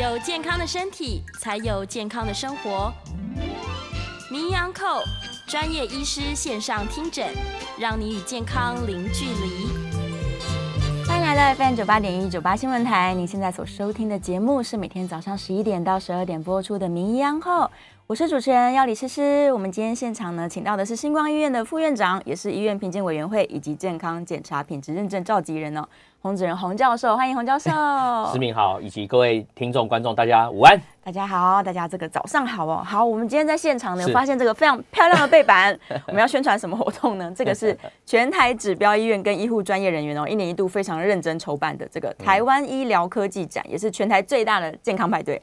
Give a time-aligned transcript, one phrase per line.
[0.00, 2.90] 有健康的身体，才有健康的生活。
[4.30, 5.02] 名医安扣
[5.46, 7.28] 专业医师线上听诊，
[7.78, 9.68] 让你与健康零距离。
[11.06, 17.70] 欢迎来到 FM 九八点一九八新闻台，您现在所收听的节目是每天早上十一点到十二点播出的名医安后，
[18.10, 19.52] 我是主持人要李诗诗。
[19.52, 25.86] 我们今天现场呢，请到的是星光医院的副院长，也是医院评鉴委员会以及健康检查品质认证召集人哦。
[26.20, 27.70] 洪子仁洪教授，欢迎洪教授。
[28.32, 30.76] 市民好，以及各位听众观众，大家午安。
[31.04, 32.82] 大家好，大家这个早上好哦。
[32.84, 35.78] 好，我们今天在现场呢，发现这个非常漂亮的背板。
[36.08, 37.32] 我们要宣传什么活动呢？
[37.36, 45.40] 这个是全台指标医院跟医护专业人员哦，一年一度非常认真筹办的这个台湾医疗科技展，也是全台最大的健康派对。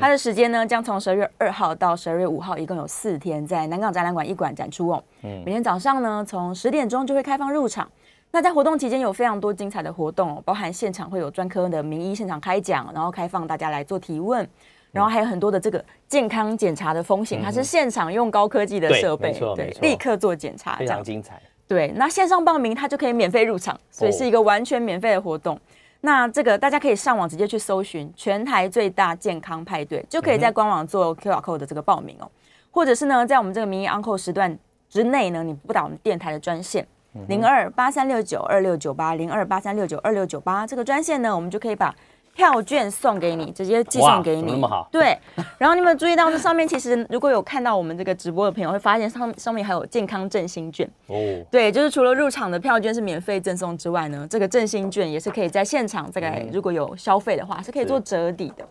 [0.00, 5.02] 它的时间呢，将从十二月二号到十二月五号，一共有四天，在南港展览馆一馆展出哦。
[5.20, 7.88] 每天早上呢，从十点钟就会开放入场。
[8.32, 14.46] 那在活动期间有非常多精彩的活动，哦包含现场会有专科的名医现场开讲，然后开放大家来做提问，
[14.92, 21.40] 然后还有很多的这个健康检查的风险，它是现场用高科技的设备，对，立刻做检查，非常精彩。
[21.68, 25.58] 对，那线上报名它就可以免费入场，所以是一个完全免费的活动。
[26.02, 32.30] 那这个大家可以上网直接去搜寻全台最大健康派对，就可以在官网做 QR code 的这个报名哦，
[32.70, 36.86] 或者是呢，在我们这个名医 Uncle 时段之内呢，你拨打我们电台的专线。
[37.28, 41.94] 零二八三六九二六九八零二八三六九二六九八这个专线呢，我们就可以把
[42.36, 44.52] 票券送给你，直接寄送给你。
[44.52, 44.86] 那么好。
[44.92, 45.18] 对。
[45.56, 50.86] 然后你们注意到这上面，其实如果有看到我们这个直播的朋友，会发现上上面还有健康振兴券。
[51.06, 51.16] 哦。
[51.50, 58.68] 对，就是除了入场的票券是免费赠送之外呢，这个振兴券也是可以在现场这个如果有消费的话，是可以做折抵的。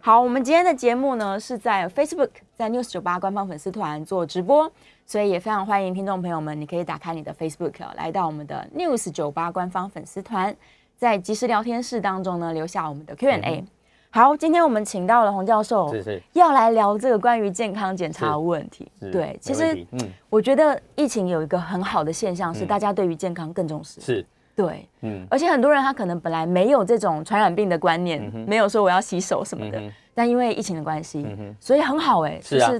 [0.00, 4.70] 好，我们今天的节目呢是在 Facebook 在 News 九八官方粉丝团做直播。
[5.06, 10.56] 所以也非常欢迎听众朋友们，你可以打开你的 Facebook，来到我们的 News 酒吧官方粉丝团，
[11.04, 13.62] 在即时聊天室当中呢，留下我们的 Q&A。
[14.08, 18.90] 好，今天我们请到了洪教授，是是，要来聊这个关于健康检查的问题。
[19.12, 20.00] 对，其实，嗯，
[20.30, 24.00] 我觉得疫情有一个很好的现象是，大家对于健康更重视。
[24.00, 24.26] 是，
[24.56, 29.82] 对，嗯，而且很多人他可能本来没有这种传染病的观念，没有说我要洗手什么的，
[30.14, 31.26] 但因为疫情的关系，
[31.60, 32.72] 所以很好哎，是啊。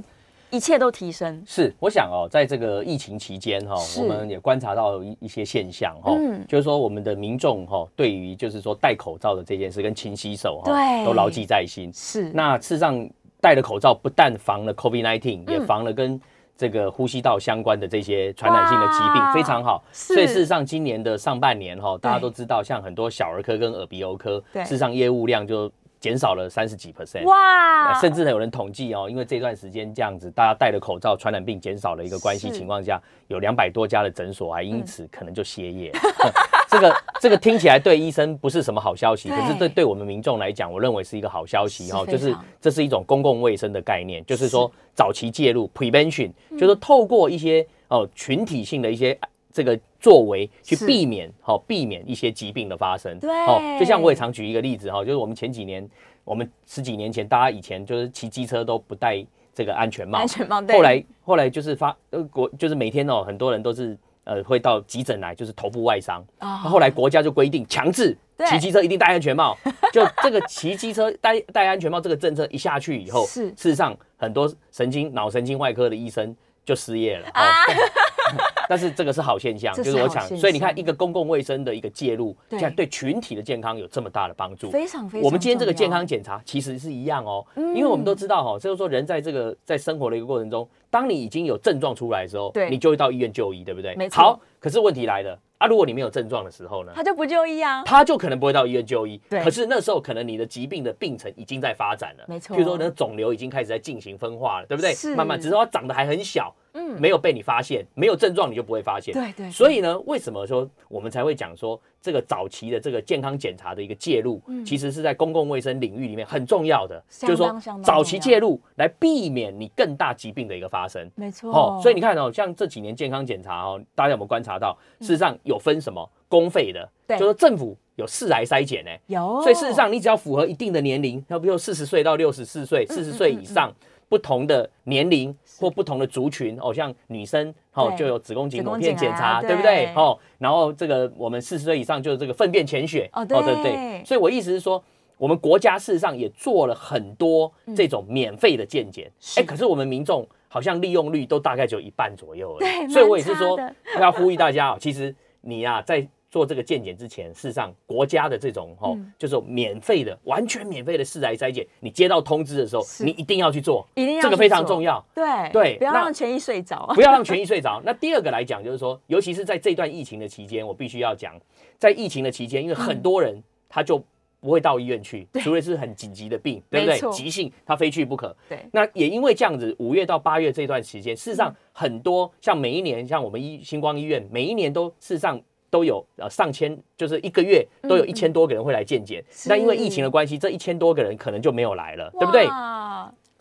[0.55, 1.43] 一切都提升。
[1.45, 6.13] 是，我想哦，在这个疫情期间哈，我们也观察到一一些现象哈，
[6.47, 10.73] 就是说我们的民众哈，对于就是说戴口罩的这件事跟勤洗手哈，
[11.05, 11.91] 都牢记在心。
[11.93, 13.05] 是，那事实上
[13.41, 16.21] 戴了口罩不但防了 COVID-19，也防了跟
[16.57, 19.83] 这个呼吸道相关的这些传染性的疾病，非常好。
[19.93, 25.69] 所以事实上今年的上半年哈，大家都知道，像很多小儿科跟耳鼻喉科，事实上业务量就。
[26.05, 27.99] 减少了三十几 percent，哇！
[27.99, 35.91] 甚至呢有人统计哦，因为这段时间这样子，大家戴了口罩，传染病减少了一个关系情况下，有两百多家的诊所还因此可能就歇业。
[36.69, 49.19] 这个这个听起来对医生不是什么好消息，可是对对我们民众来讲，我认为是一个好消息哈，就是这是一种公共卫生的概念，就是说早期介入 prevention，就是透过一些哦群体性的一些。
[49.55, 55.89] 这个作为去避免好避免一些疾病的发生，对，哦，就像我也常举一个例子哈，就是我们前几年，
[56.25, 68.15] 我们十几年前，大家以前就是骑机车都不戴这个安全帽，安全帽，后来后来就是发呃国就是每天哦很多人都是呃会到急诊来，就是头部外伤，啊，后来国家就规定强制
[68.51, 69.57] 骑机车一定戴安全帽，
[69.91, 73.49] 就这个骑机车戴戴安全帽这个政策一下去以后，是。
[73.53, 77.51] 事实上很多神经脑神经外科的医生就失业了啊。
[78.67, 85.27] 但是这个是好现象， 就是我想，所以你看，一个公共卫生的一个介入，现在对群体的健康有这么大的帮助，非常非常。
[85.27, 93.95] 我们今天这个健康检查其实是一样哦，因为我们都知道哈，就是说人在这个在生活的一个过程中，当你已经有症状出来的时候，对，你就会到医院就医，对不对？
[93.97, 94.23] 没错。
[94.23, 95.39] 好，可是问题来了。
[95.59, 99.21] 啊，如果你没有症状的时候呢，他就不就医啊，他就可能不会到医院就医。
[99.29, 102.57] 对，可是那时候可能你的疾病的病程已经在发展了，没错。
[102.57, 104.95] 比如说，你的肿瘤已经开始在进行分化了，对不对？
[104.95, 109.15] 是，慢慢，只是它长得还很小，嗯，没有被你发现，没有症状你就不会发现。
[109.15, 109.51] 对对。
[109.51, 111.81] 所以呢，为什么说我们才会讲说？
[112.03, 121.11] 这个早期的这个健康检查的一个介入，其实是在公共卫生领域里面很重要的，就是说早期介入来避免你更大疾病的一个发生。
[121.15, 121.51] 没错。
[121.51, 124.77] 哦，所以你看哦，像这几年健康检查哦，大家有没有观察到？
[125.01, 128.91] 事实上有分什么公费的，就是政府有四癌筛检呢。
[129.07, 129.41] 有。
[129.41, 133.73] 所以事实上，你只要符合一定的年龄，要比如四十岁到六十四岁，四十岁以上。
[134.15, 139.57] 不同的年龄或不同的族群，哦，像女生，哦，就有子宫颈抹片检查，对。
[139.57, 139.93] 不对？
[139.97, 143.43] 哦，然后这个我们四十岁以上就是这个粪便潜血，哦，对。
[143.43, 144.05] 对对。
[144.05, 144.81] 所以我意思是说，
[145.19, 152.89] 我们国家事实上也做了很多这种免费的健检，哎，可是我们民众好像利用率都大概只有一半左右，对。
[152.89, 153.59] 所以我也是说，
[153.99, 165.01] 要呼吁大家哦，其实你呀，在做这个健检之前，事实上国家的这种哦，就是免费的、完全免费的四癌筛检，你接到通知的时候，你一定要去做，一定要这个非常重要。
[165.15, 167.81] 对对，不要让权益睡着，不要让权益睡着。
[167.85, 171.41] 那第二个来讲，就是说，尤其是在这段疫情的期间，我必须要讲，
[171.79, 174.03] 在疫情的期间，因为很多人他就。
[174.41, 177.11] 不会到医院去，除非是很紧急的病，对不对？
[177.13, 178.37] 急性他非去不可。
[178.47, 185.41] 对，那也因为这样子，五月到八月这段时间，事实上很多像每一年，像我们医星光医院，每一年都事实上
[185.75, 189.21] 都有呃上千，就是一个月都有一千多个人会来健检。
[189.47, 192.47] 那因为疫情的关系，这一千多个人可能就没有来了，对不对？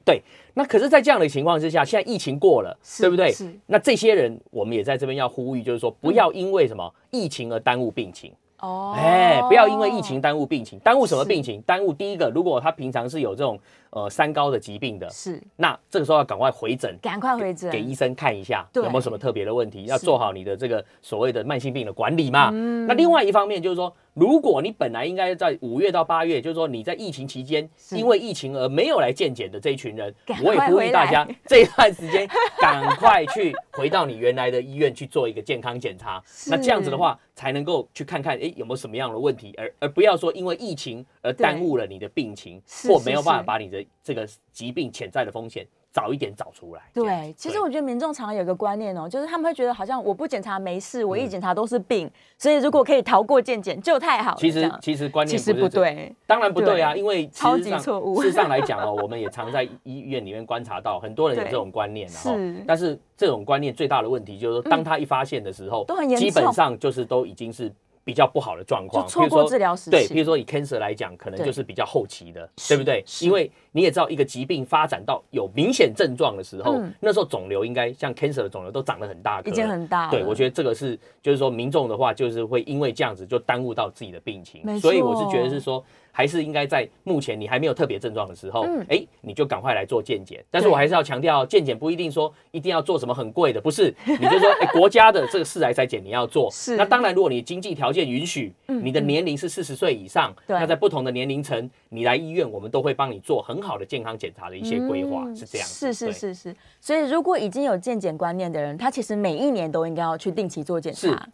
[0.04, 0.24] 对。
[0.56, 3.32] 那可是，在这样的情况之下，现在疫情过了，对不对？
[3.68, 8.34] 那这些人，我们也在这边要呼吁，就是说，不要因为什么疫情而耽误病情。
[8.60, 11.62] 哦，哎，不要因为疫情耽误病情，耽误什么病情？
[11.68, 13.60] 耽误第一个，如果他平常是有这种
[13.94, 22.50] 呃三高的疾病的，是，那这个时候要赶快回诊，赶快回诊，给医生看一下有没有什么特别的问题，要做好你的这个所谓的慢性病的管理嘛。
[22.88, 23.94] 那另外一方面就是说。
[24.16, 30.14] 如果你本来应该在五月到八月，就是说你在疫情期间因为疫情而没有来健检的这一群人，
[30.44, 32.30] 我也呼吁大家 这一段时间
[32.60, 36.22] 赶快去回到你原来的医院去做一个健康检查。
[36.46, 45.66] 那这样子的话，才能够去看看哎有没有什么样的问题，而而不要说因为疫情而耽误了你的病情，或没有办法把你的这个疾病潜在的风险。
[45.94, 46.82] 早一点找出来。
[46.92, 54.38] 对，其实我觉得民众常常有一个观念哦，就是他们会觉得好像我不检查没事，我一检查都是病，所以如果可以逃过健检就太好了。
[54.40, 58.20] 其实其实观念其实不对，当然不对啊，因为超级错误。
[58.24, 67.72] 事实上来讲哦，我们也常在医院里面观察到很多人有这种观念，然后但是这种观念最大的问题就是说，当他一发现的时候，都很严重，基本上就是都已经是。
[68.04, 73.04] 比较不好的状况，错过治疗时对，比如说以 cancer 来讲，可能就是比较后期的，对不对？
[73.22, 80.10] 因为你也知道，一个疾病发展到有明显症状的时候，那时候肿瘤应该像 cancer 的肿瘤都长得很大，已经很大。
[80.10, 85.84] 对，我觉得这个是，就是说民众的话，就是会因为这样子就耽误到自己的病情，所以我是觉得是说。
[86.16, 90.46] 还是应该在目前你还没有特别症状的时候，哎，你就赶快来做健检。
[90.52, 93.94] 但是我还是要强调，健检不一定说一定要做什么很贵的，不是？
[94.06, 96.48] 你就说，哎，国家的这个四癌筛检你要做。
[96.52, 96.78] 是。
[96.78, 105.68] 那当然，如果你经济条件允许，你的年龄是四十岁以上，那在不同的年龄层，你来医院，我们都会帮你做很好的健康检查的一些规划，是这样。
[105.68, 106.56] 是是是是。
[106.80, 111.28] 所以，如果已经有健检观念的人，他其实每一年都应该要去定期做检查。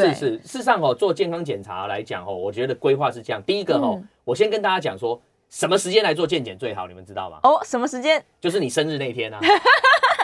[0.00, 3.42] 是是，事实上哦，做健康检查来讲哦，我觉得规划是这样。
[3.42, 7.38] 第一个哦，我先跟大家讲说，什么时间来做健检最好，你们知道吗？
[7.42, 8.24] 哦，什么时间？
[8.40, 9.40] 就是你生日那天啊。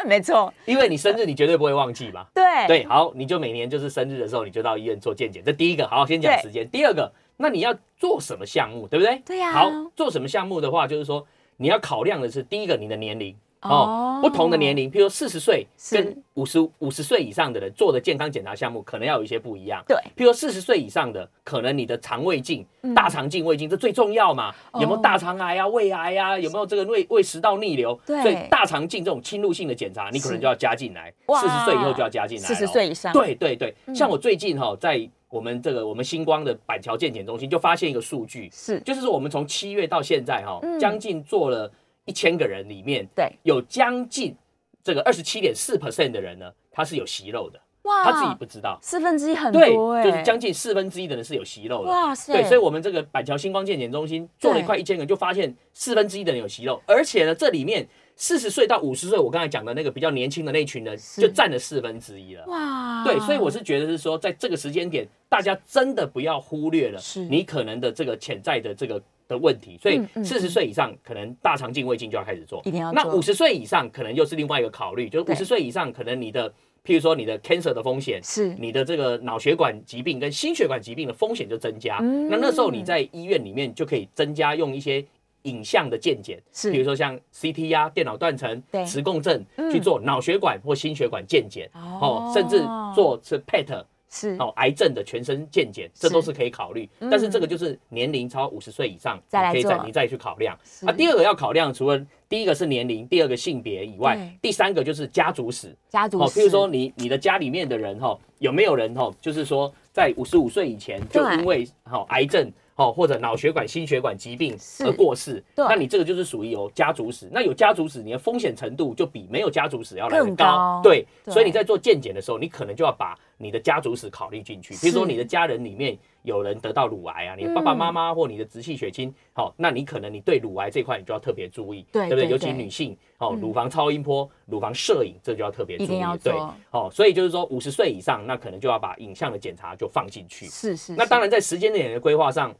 [0.05, 2.27] 没错，因为你生日，你绝对不会忘记嘛。
[2.35, 5.43] 对对，好，你就每年就是生日的时候，你就到医院做健检。
[5.45, 6.69] 这第一个，好，先讲时间。
[6.71, 9.23] 第二个，那你要做什么项目，对不对？
[9.25, 9.53] 对呀。
[9.53, 11.25] 好，做什么项目的话，就是说
[11.57, 13.37] 你要考量的是第一个，你的年龄。
[13.63, 19.83] 哦，不同的年龄，譬如四十岁跟五十五十岁以上的人做的健康检查项目，可能要有一些不一样。
[19.87, 24.53] 对，譬如四十岁以上的，可能你的肠胃镜、大肠镜、胃镜，这最重要嘛？
[24.75, 26.39] 有没有大肠癌啊、胃癌啊？
[26.39, 27.99] 有没有这个胃胃食道逆流？
[28.05, 31.13] 所以大肠镜这种侵入性的检查，你可能就要加进来。
[31.41, 32.45] 四十岁以后就要加进来。
[32.45, 33.13] 四十岁以上。
[33.13, 41.71] 对对对，像我最近哈，在我们这个我们星光的板桥健检中心，就发现一个数据，是就是说我们从七月到现在哈，将近做了。
[42.05, 44.37] 一千个人里面，对，有将近
[44.83, 57.87] 这个二十七点四 percent 的人呢，他是有息肉的，哇，他自己不知道，四分之一很多哎，就是将近四分之一的人是有息肉的，哇塞，对，所以我们这个板桥星光健检中心做了一块一千个，就发现四分之一的人有息肉，而且呢，这里面
[58.17, 67.01] 四十岁到五十岁，我刚才讲的那个比较年轻的那群人，就占了四分之一了，哇，对，所以我是觉得是说，在这个时间点，大家真的不要忽略了
[67.31, 69.01] 你可能的这个潜在的这个。
[69.33, 72.61] 的问题，所以四十岁以上可能大肠镜、胃镜就要开始做。
[72.65, 72.93] 一定要。
[72.93, 76.49] 那五十岁以上可能又是另外一个考虑，就是五十岁以上可能你的，
[76.85, 81.97] 譬如说你的 cancer 的风险，是你的这个脑血管疾病跟心血管疾病的风险就增加。
[81.99, 85.05] 那那时候你在医院里面就可以增加用一些
[85.43, 92.59] 影像的健检，是比如说像 CT 呀、电脑断层、磁共振去做脑血管或心血管健检，哦，甚至
[92.95, 93.85] 做是 PET。
[94.13, 96.87] 是哦，癌症的全身健检，这都是可以考虑。
[97.11, 100.55] 但是这个就是年龄超五十岁以上，可以再你再去考量。
[100.87, 105.75] 啊，第二个要考量，除了第一个是年龄，第二个性别以外，第三个就是家族史。
[105.89, 112.53] 家族史，譬如说你你的家里面的人哈，有没有人哈，就是说在五十五岁以前就因为哈癌症。
[112.75, 117.29] 哦，或者脑血管、心血管疾病而过世，那你这个就是属于有家族史。
[117.31, 120.81] 那有家族史，你的风险程度就比没有家族史要来得高。
[120.83, 132.29] 对，所以你在做健检的时候，你可能就要把你的家族史考虑进去，比如说你的家人里面有人得到乳癌啊，你的爸爸妈妈或你的直系血亲，好，那你可能你对乳癌这块你就要特别注意，对不对？
[132.29, 140.47] 尤其女性，哦，乳房超音波、乳房摄影，这就要特别注意对做，哦，所以就是说五十岁以上，那可能就要把影像的检查就放进去。
[140.47, 142.55] 是是，那当然然在时间点的规划上，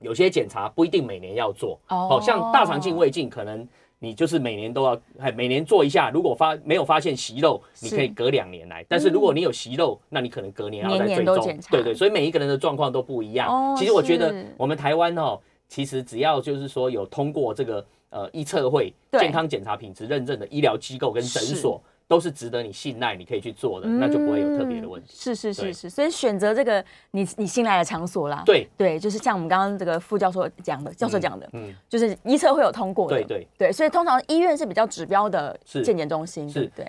[0.00, 2.08] 有些检查不一定每年要做，哦。
[2.12, 3.68] 哦，像大肠镜、胃镜可能。
[4.00, 6.10] 你就是每年都要，哎，每年做一下。
[6.10, 8.84] 如果发没有发现息肉，你可以隔两年来。
[8.88, 11.58] 但是如果你有息肉，那你可能隔年要再追踪。
[11.70, 13.48] 对对，所以每一个人的状况都不一样。
[13.48, 15.38] 哦其实我觉得我们台湾哦，
[15.68, 25.12] 其实只要就是说有通过这个呃医测会健康检查品质认证的医疗机构跟诊所，都是值得你信赖，你可以去做的，那就不会有特别的问题。
[25.12, 28.42] 嗯是是是是，所以选择这个你你信赖的场所啦。
[28.46, 33.16] 对对，就是像我们刚刚这个副教授讲的，教授讲的，嗯，就是医测会有通过的。
[33.16, 33.46] 对对。
[33.58, 36.84] 对，所以通常医院是比较指标的是健检中心，是对？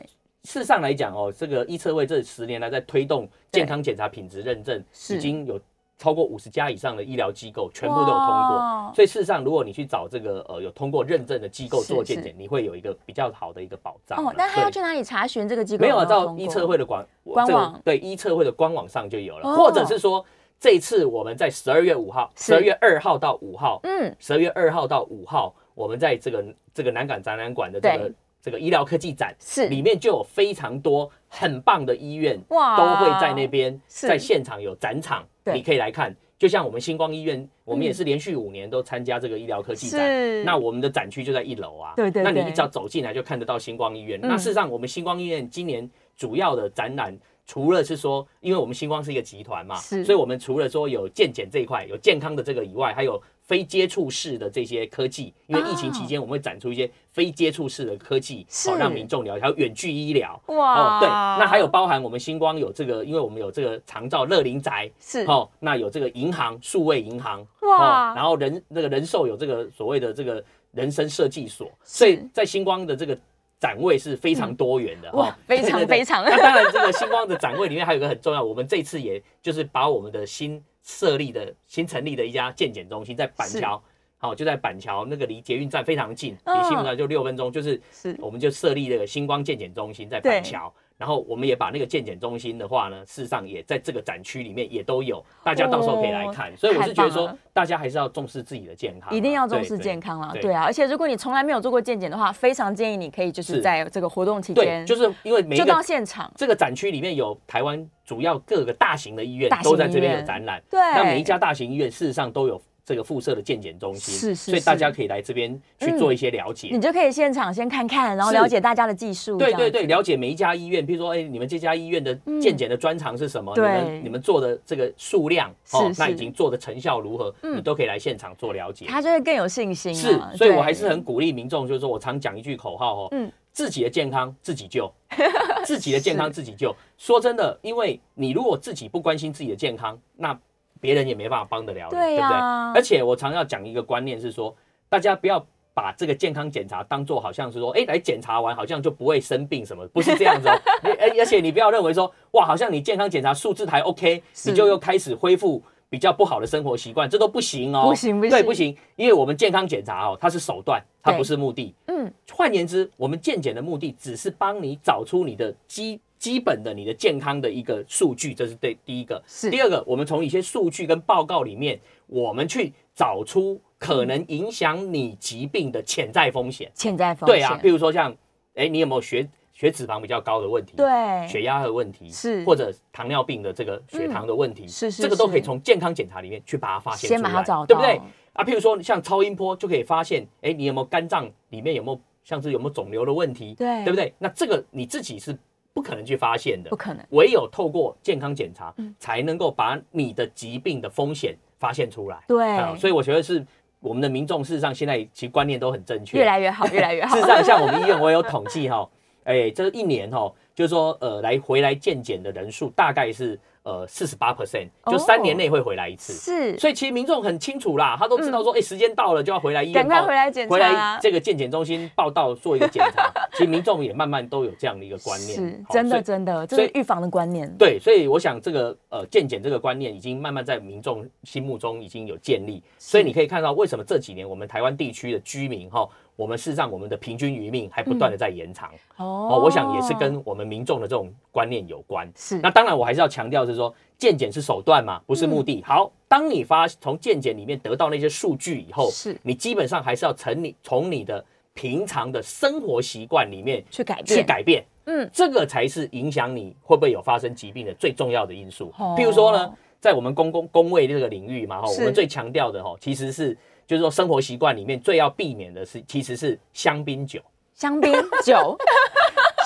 [0.45, 5.59] 事实上来讲哦，这个医测会这十年来在推动健康检查品质认证，已经有
[5.99, 8.91] 超过五十家以上的医疗机构全部都有通过。
[8.95, 14.25] 所以事实上，如果你去找这个呃有通过认证的机构做健检，你会有一个比较好的一个保障。
[14.25, 19.57] 哦，那他要去哪里查询这个机构没有啊，没有通过到医测会的官这个官网对医测会的官网上就有了，哦。
[19.57, 20.25] 或者是说
[20.57, 28.13] 这一次我们在十二月五号、十二月二号到五号，嗯，十二月二号到五号，我们在这个这个南港展览馆的这个对。
[28.41, 29.67] 这个医疗科技展是。
[29.67, 32.77] 里面就有非常多很棒的医院哇。
[32.77, 36.15] 都会在那边在现场有展场，对你可以来看。
[36.37, 41.91] 就像我们星光医院，我们也是连续五年都参加这个医疗科技展，是那我们的展区就在一楼啊。
[41.97, 44.17] 对对对那你一早走进来就看得到星光医院。
[44.21, 47.13] 嗯那事实上，我们星光医院今年主要的展览，
[47.45, 55.33] 除了是说，因为我们星光是一个集团嘛，是所以我们除了说有健检这一块，有健康的这个以外，还有非接触式的这些科技。
[55.47, 58.69] 因为疫情期间，我们会展出一些非接触式的科技，是。
[58.69, 60.39] 好让民众了解，还有远距医疗。
[60.49, 60.75] 哇。
[60.75, 65.25] 哦，对，那还有包含我们星光有这个，因为我们有这个长照乐龄宅，是。
[65.25, 68.11] 哦，那有这个银行数位银行，哇。
[68.11, 73.17] 哦，然后人那个人寿有这个所谓的这个人生设计所，所以在星光的这个
[73.59, 76.23] 展位是非常多元的，哦，哇非常非常。
[76.23, 83.81] 那当然，这个星光的展位里面还有一个很重要，我们这次也就是把我们的新设立的新成立的一家健检中心在板桥。
[84.17, 86.59] 好，就在板桥那个离捷运站非常近，嗯。
[86.59, 87.79] 离新闻站就六分钟，就是。
[87.91, 96.55] 是我们就设立这个星光健检中心在板桥，然后我们也把那个健检中心的话呢，事实上也在这个展区里面也都有，大家到时候可以来看。
[96.57, 100.41] 所以我是觉得说大家还是要重视自己的健康啊，一定要重视健康啦，对。
[100.41, 103.61] 对啊，而且如果你从来没有做过健检的话，非常建议你可以就是是。
[103.61, 110.79] 在这个活动期对，间，就是因为每一就到个现场，这个展区里面有台湾主要各个大型的医院都在这边有展览，对。
[110.79, 116.69] 那每一家大型医院事实上都有这个辐射的健检中心，是是所以大家可以来这边去做一些了解。
[116.71, 123.53] 你就可以现场先看看，然后了解大家的技术，对对对，了解每一家医院，比如说，哎，你们这家医院的健检的专长是什么？
[123.55, 127.31] 你们你们做的这个数量，哦是，是那已经做的成效如何？
[127.43, 128.87] 嗯你都可以来现场做了解。
[128.87, 134.91] 他就会更有信心是啊。，所以我还是很鼓励民众，就是说我常讲一句口号哦，嗯自己的健康自己救，
[135.65, 136.73] 自己的健康自己救。
[136.97, 140.39] 说真的，因为你如果自己不关心自己的健康，那
[140.79, 142.37] 别人也没办法帮得了你，对不对？
[142.75, 144.55] 而且我常要讲一个观念是说，
[144.89, 145.45] 大家不要。
[145.71, 150.61] 把这个健康检查当做好像是说，哎、来检查完好像就不会生病什么，不是这样子哦。
[150.83, 157.87] 而而且你不要认为说，哇，好像你健康检查数字还 OK，你就又开始恢复比较不好的生活习惯，这都不行哦。
[157.87, 161.73] 不行不行对，不行，因为我们健康检查哦，它是手段，它不是目的。
[161.85, 169.23] 嗯，换言之，我们健检的目的只是帮你找出你的基基本的你的健康的一个数据，这是对第一个。
[169.25, 176.69] 是第二个，我们从一些数据跟报告里面，我们去找出可能影响你疾病的潜在风险。
[176.75, 178.13] 潜在风险，对啊，比如说像，
[178.55, 180.73] 哎，你有没有血血脂肪比较高的问题？。
[180.75, 180.85] 对
[181.25, 187.97] 血压的问题是或者糖尿病的这个血糖的问题，是是这个都可以从健康检查里面去把它发现出来，先把它找到对不对？
[188.33, 194.13] 啊，譬如说像超音波就可以发现，哎，你有没有肝脏里面有没有像是有没有肿瘤的问题，对对不对？
[194.19, 195.37] 那这个你自己是
[195.73, 196.69] 不可能去发现的。
[196.69, 198.93] 不，可能，唯有透过健康检查，嗯。
[198.99, 202.23] 才能够把你的疾病的风险发现出来。
[202.27, 202.49] 对。
[202.57, 203.45] 啊，所以我觉得是
[203.79, 207.15] 我们的民众事实上现在其实观念都很正确，越来越好，越来越好。
[207.17, 207.27] 事实。
[207.27, 208.89] 上，像我们医院，我有统计哈，
[209.23, 216.13] 哎，这一年哈，就是说呃，来回来健检的人数大概是呃四十八 percent，就三年内会回来一次。
[216.13, 223.11] 是，所以其实民众很清楚啦，他都知道说，哎，时间到了就要回来医院，赶快回来检查，回来这个健检中心报道做一个检查。
[223.33, 227.49] 其实民众也慢慢都有这样的一个观念，是真的真的，这是预防的观念。
[227.57, 232.63] 对，所以我想这个呃健检这个观念已经慢慢在民众心目中已经有建立。
[232.77, 235.87] 所以你可以看到为什么这几年我们台湾地区的居民哈。
[236.15, 239.39] 我们事实上，我们的平均余命还不断的在延长哦。
[239.41, 242.11] 我想也是跟我们民众的这种观念有关。
[242.13, 242.39] 是。
[242.39, 245.63] 那当然，我还是要强调是说，健检是手段嘛，不是目的。
[245.65, 254.63] 好，当你发从健检里面得到那些数据以后，是你基本上还是要从你从你的平常的生活习惯里面去改变，去改变。
[254.85, 258.73] 嗯，这个才是影响你会不会有发生疾病的最重要的因素。
[258.97, 263.37] 譬如说呢，在我们公共公卫这个领域嘛，哈，我们最强调的哈，其实是。
[263.69, 267.21] 就是说，生活习惯里面最要避免的是，其实是香槟酒。
[267.53, 267.93] 香槟
[268.25, 268.57] 酒，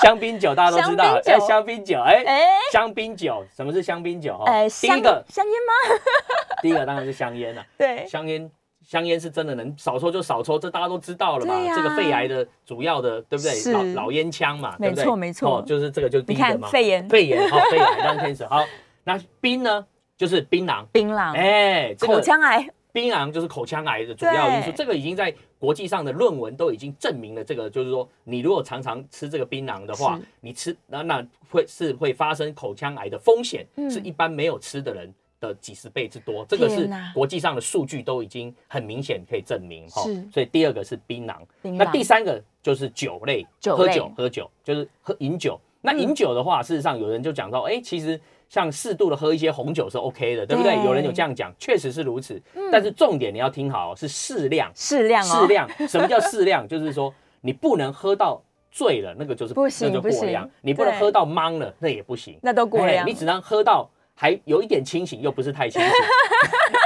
[0.04, 2.22] 香槟酒大家都知道，哎，香槟酒，哎，
[2.70, 4.38] 香槟酒，什么是香槟酒？
[4.44, 5.72] 哎，第一个香烟吗？
[6.60, 7.64] 第一个当然是香烟了。
[7.78, 8.50] 对，香烟，
[8.86, 11.54] 香烟是真的能少抽就少抽，这大家都知道了嘛。
[11.74, 13.72] 这个肺癌的主要的，对不对？
[13.72, 15.58] 老老烟枪嘛，没错没错。
[15.58, 16.68] 哦，就是这个，就是第一个嘛。
[16.68, 18.44] 肺炎，肺炎，好，肺癌当天使。
[18.44, 18.62] 好，
[19.04, 19.86] 那槟呢？
[20.16, 22.68] 就是槟榔，槟榔，哎，口腔癌。
[22.94, 27.42] 槟榔就是口腔癌的主要因素，这个已经在国际上的论文都已经证明了。
[27.42, 36.46] 这个就是说，你如果常常吃这个槟榔的话，你吃那那会是会发生口腔癌的风险，是一般没有吃的人的几十倍之多。
[36.48, 40.02] 这个是国际上的数据都已经很明显可以证明哈。
[40.32, 45.60] 所以第二个是槟榔，那第三个就是酒类，喝酒喝酒就是喝饮酒。
[45.80, 48.20] 那饮酒的话，事实上有人就讲到，哎，其实。
[48.54, 50.76] 像适度的喝一些红酒是 OK 的，对不对？
[50.84, 52.40] 有人有这样讲，确实是如此。
[52.70, 55.68] 但是重点你要听好，是适量，适量，适量。
[55.88, 56.68] 什么叫适量？
[56.68, 60.48] 就是说你不能喝到醉了，那个就是不行，那就过量。
[60.60, 63.04] 你不能喝到懵了，那也不行，那都过量。
[63.04, 65.90] 你只能喝到还有一点清醒，又不是太清醒。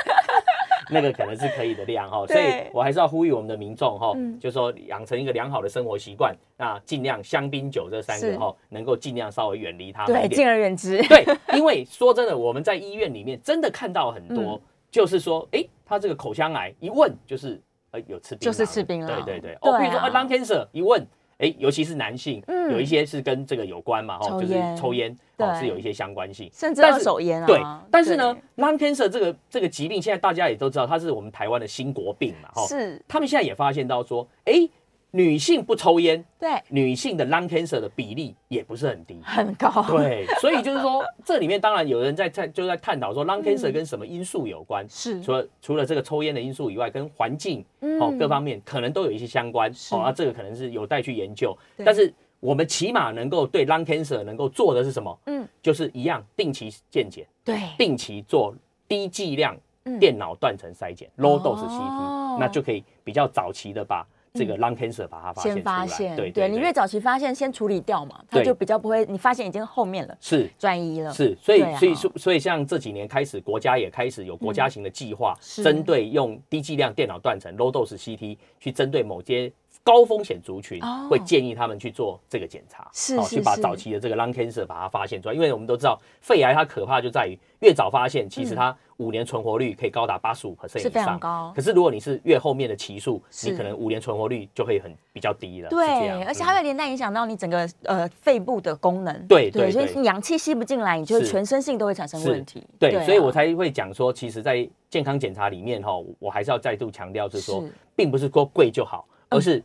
[0.90, 11.02] 那个可能是可以的量哈， 所以我还是要呼吁我们的民众哈，就说养成一个良好的生活习惯，那尽量香槟酒这三个哈，能够尽量稍微远离它对，敬而远之。
[11.08, 11.24] 对，
[11.56, 19.58] 因为说真的，我们在医院里面真的看到很多，就是说，哎，他这个口腔癌一问就是，呃，有吃槟榔，就是吃槟榔，对对对。
[19.60, 21.06] 哦，比如说啊，lung cancer 一问。
[21.38, 27.46] 哎，尤其是男性，有一些是跟这个有关嘛，哈，就是抽烟，哦，是有一些相关性，甚至二手烟啊。
[27.46, 32.66] 对，但是呢，lung cancer 这个这个疾病，现在大家也都知道，它是我们台湾的新国病嘛，哈。
[32.66, 33.02] 是。
[33.08, 34.68] 他们现在也发现到说，哎。
[35.12, 39.82] 女性不抽烟，对女性的 lung cancer 的比例也不是很低，很高。
[39.88, 44.86] 对，所以就是说， 这里面当然有人在在就在探讨说 lung cancer 跟什么因素有关。
[44.88, 47.64] 是，除了除了这个抽烟的因素以外，跟环境
[48.00, 49.70] 哦各方面可能都有一些相关。
[49.92, 51.56] 哦，那这个可能是有待去研究。
[51.82, 55.18] 但是我们起码能够对 lung cancer 能够做的是什么？
[55.24, 58.54] 嗯，就是一样定期健检，对，定期做
[58.86, 59.56] 低剂量
[59.98, 64.06] 电脑断层筛检 （low dose CT），那就可以比较早期的把。
[64.34, 70.48] 这个 lung cancer 把它发现发现，对对，你越早期发现，先处理掉嘛，它就比较不会，你发现已经后面了，是。
[70.58, 79.52] 转移了，是，所以所以说所以像这几年开始，国家也开始有国家型的计划，针对用低剂量电脑断层 low dose CT 去针对某些。
[79.82, 91.52] 高风险族群会建议他们去做这个检查，是去把早期的这个 lung cancer 把它发现出来，因为我们都知道肺癌它可怕就在于越早发现，其实它五年存活率可以高达八十五 percent 以上，高。
[91.54, 95.70] 可是如果你是越后面的期数，你可能五年存活率就会很比较低了。
[95.70, 99.26] 对，而且它会连带影响到你整个呃肺部的功能。
[99.26, 102.66] 对对，所以你氧气吸不进来，你就全身性都会产生问题。
[102.78, 107.64] 对，所以我才会讲说，其实，在健康检查里面哈，我还是要再度强调，是说，
[107.94, 109.62] 并不是说贵就好，而是。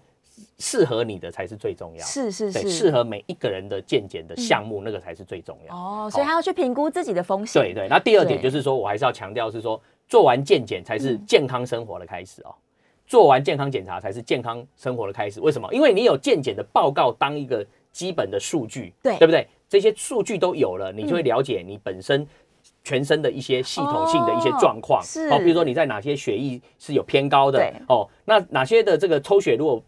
[0.58, 5.76] 适合你的才是最重要，是是是，适合每一个人的健检的项目，那个才是最重要。
[5.76, 7.62] 哦，所以他要去评估自己的风险。
[7.62, 12.56] 对对，那第二点就是说，我还是要强调是说，做完健检才是健康生活的开始哦。
[13.06, 15.39] 做完健康检查才是健康生活的开始。
[15.41, 15.71] 为什么？
[15.73, 19.47] 因为你有健检的报告当一个基本的数据，对对不对？
[19.69, 22.26] 这些数据都有了，你就会了解你本身
[22.84, 25.02] 全身的一些系统性的一些状况。
[25.04, 29.84] 是，哦，比如说你在哪些血液是有偏高的，哦，那哪些的这个抽血如果。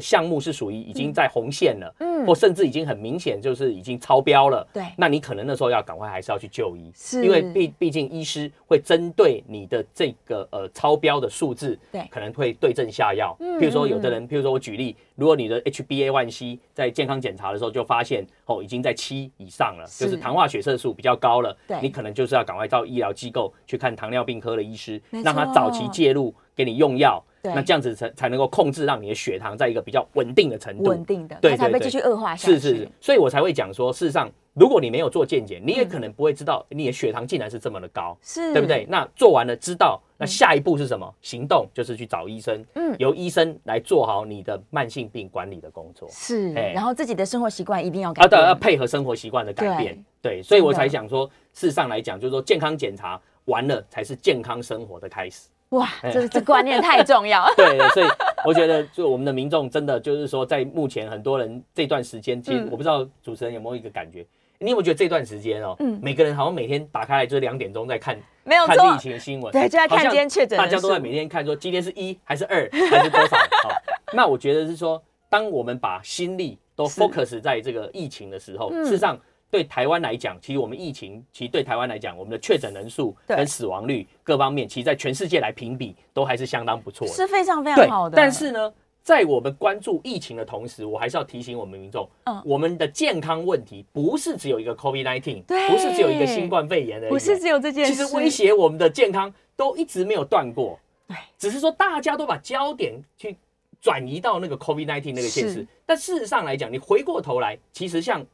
[0.00, 13.36] 项目是属于已经在红线了，嗯，或甚至已经很明显就是已经超标了，对，那你可能那时候要赶快还是要去就医，是，因为毕毕竟医师会针对你的这个呃超标的数字，对，可能会对症下药。
[13.40, 27.22] 譬如说有的人，譬如说我举例，如果你的 HbA1c 在健康检查的时候就发现哦已经在七以上了，就是糖化血色素比较高了，你可能就是要赶快到医疗机构去看糖尿病科的医师，让他早期介入，给你用药。
[27.42, 32.54] 那这样子才才能够控制，让你的血糖在一个比较稳定的程度，稳定的，对，才会继续恶化下去。
[32.54, 32.76] 是是。
[32.76, 38.86] 是，所以我才会讲说，事实上如果你没有做健检，你也可能不会知道你的血糖竟然是这么的高，是，对不对？？
[38.88, 41.14] 那做完了知道，那下一步是什么？
[41.22, 46.08] 行动就是去找医生，嗯由医生来做好你的慢性病管理的工作。
[46.10, 48.54] 是，哎然后自己的生活习惯一定要改啊，对，要。
[48.54, 55.48] 配合生活习惯的改变，对，所以我才想说，事实上来讲，就是说健康检查完了才是健康生活的开始。
[55.70, 57.46] 哇，哎这这观念太重要。
[57.56, 58.06] 对，所以
[58.44, 64.26] 我觉得，就我们的民众真的就是说，在目前很多人这段时间，其实嗯我不知道主持人有没有一个感觉，
[64.62, 73.36] 你有没有觉得这段时间哦，嗯每个人好像每天打开来就是两点钟在看没有错看疫，情的新闻，对就在看今天确诊大家都在每天看说今天是一还是二还是多少？
[73.64, 73.70] 好，
[74.12, 79.18] 那我觉得是说，当我们把心力都 focus 在这个疫情的时候，嗯事实上。
[79.52, 87.12] 对台湾来讲，其实我们疫情，其实对台湾来讲，我们的确诊人数跟死亡率各方面，其实在全世界来评比，都还是相当不错的。
[87.12, 88.14] 是非常非常好的。
[88.16, 92.42] 但是呢，在我们关注疫情的同时，我还是要提醒我们民众，嗯。
[92.44, 95.68] 我们的健康问题不是只有一个 COVID-19，对。
[95.68, 100.78] 不是只有一个新冠肺炎而已，不是只有这件事，其实威胁我们的健康都一直没有断过。
[101.08, 103.36] 对，只是说大家都把焦点去
[103.80, 108.24] 转移到那个 COVID-19 那个件是事，但事实上来讲，你回过头来，其实像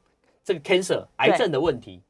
[0.45, 2.01] 这个 cancer 癌症的问题。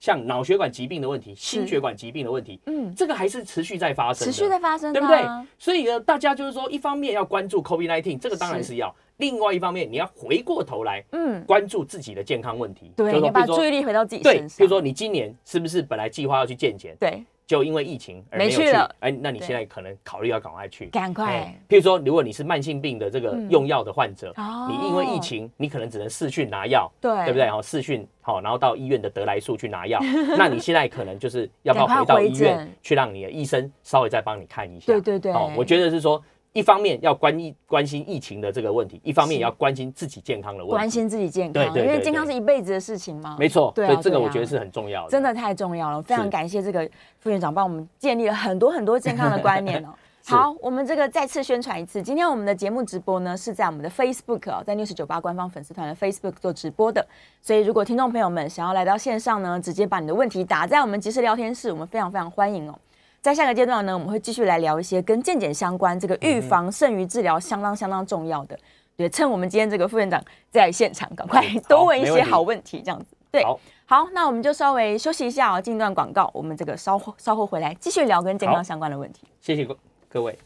[0.00, 5.22] 像脑血管疾病的问题、心血管疾病的问题，嗯，这个还是持续在发生的，持续在发生、啊，对不对？
[5.58, 8.70] 所以呢，大家就是说，一方面要关注 COVID-19，这个当然是。
[8.70, 12.92] 是要；另外一方面，你要回过头来嗯，关注自己的健康问题。
[12.96, 14.58] 对，就是说你把比如说注意力回到自己对，身上。
[14.58, 20.86] 比如说你今年是不是本来计划要去健检，对，就因为疫情而有没去了哎，那你对现在可能考虑要赶快去。
[20.86, 27.50] 赶快哎，譬如说，如果你是慢性病的这个嗯用药的患者，哦你因为疫情，你可能只能视讯拿药，对对不对？
[27.50, 29.98] 好，视讯好，然后到医院的得来速去拿药。
[30.38, 34.86] 那你现在可能就是要不要回回到医院去让你的医生稍微再帮你看一下？
[34.86, 40.72] 对对对哦，我觉得是说，一方面要关疫关心疫情的这个问题，一方面也要关心自己健康的问题。
[40.72, 43.36] 关心自己健康，因为对对对对健康是一辈子的事情嘛。
[43.38, 45.10] 没错，对啊所以这个我觉得是很重要的。
[45.10, 49.90] 真的太重要了，非常感谢这个副院长帮我们建立了很多很多健康的观念哦。
[50.26, 57.04] 好，我们这个再次宣传一次，今天我们的节目直播呢是在我们的 Facebook 哦，在 News 九八官方粉丝团的 Facebook 做直播的，
[57.40, 62.78] 所以如果听众朋友们想要来到线上呢，直接把你的问题打在我们即时聊天室，我们非常非常欢迎哦。
[63.22, 68.58] 在下个阶段呢，我们会继续来聊一些跟健检相关，这个预防胜于治疗相当相当重要的。
[68.96, 73.16] 对，趁我们今天这个副院长在现场，赶快 多问一些好问题，这样子。
[73.30, 79.26] 对，好，好，那我们就稍微休息一下哦，进一段广告，我们这个稍后稍后回来继续聊跟健康相关的问题。
[79.40, 79.76] 谢谢各
[80.08, 80.38] 各位。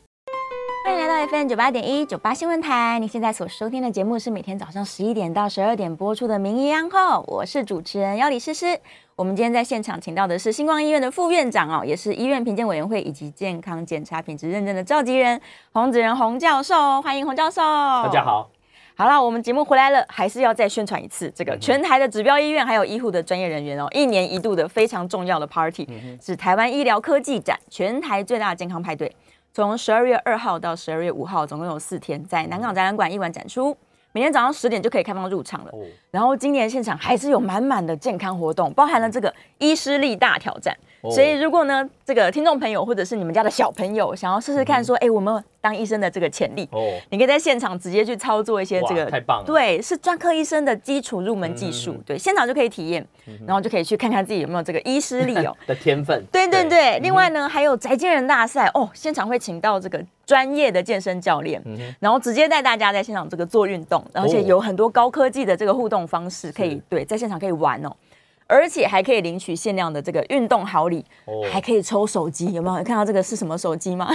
[0.84, 8.78] 欢迎来到 FM 九八点一九八新闻台，你现在所收听的节目是每天早上十一点到十二点播出的《名医安后》，我是主持人要李诗诗。
[9.16, 15.40] 我们今天在现场请到的是星光医院的副院长哦，也是医院评鉴委员会以及健康检查品质认证的召集人
[15.72, 17.62] 洪子仁洪教授，欢迎洪教授。
[17.62, 18.22] 大大家。
[18.22, 18.50] 好，
[18.94, 25.88] 好了，我们节目回来了，还是要再宣传一次这个全台的指标医院还有医护的专业人员哦，一年一度的非常重要的 party，、
[26.22, 29.10] 是台湾医疗科技展，全台最大的健康派对，
[29.54, 33.76] 从十二月二号到十二月五号，总共有四天，在南港展览馆一馆展出，
[34.14, 35.70] 每天早上十点就可以开放入场了。
[35.72, 40.72] 哦，然后今年现场还是有满满的健康活动，包含了这个医师力大挑战。
[41.00, 53.06] 哦所以如果呢，这个听众朋友或者是你们家的小朋友想要试试看，说，哎、我们当医生的这个潜力，哦，你可以在现场直接去操作一些这个太棒了对，是专科医生的基础入门技术，嗯对，现场就可以体验，
[53.46, 55.54] 然后就可以去看看自己有没有这个医师力哦。
[55.66, 56.24] 的天分。
[56.32, 61.62] 对对对，另外呢，还有宅健人大赛哦，现场会请到这个专业的健身教练，
[62.00, 66.82] 然后直接带大家在现场这个做运动，而且有很多高科技的这个互动方式，可以是。
[66.88, 67.90] 对在现场可以玩哦。
[68.46, 71.42] 而且还可以领取限量的这个运动好礼，哦。
[71.50, 74.14] 还可以抽手机，有没有看到这个是什么手机吗？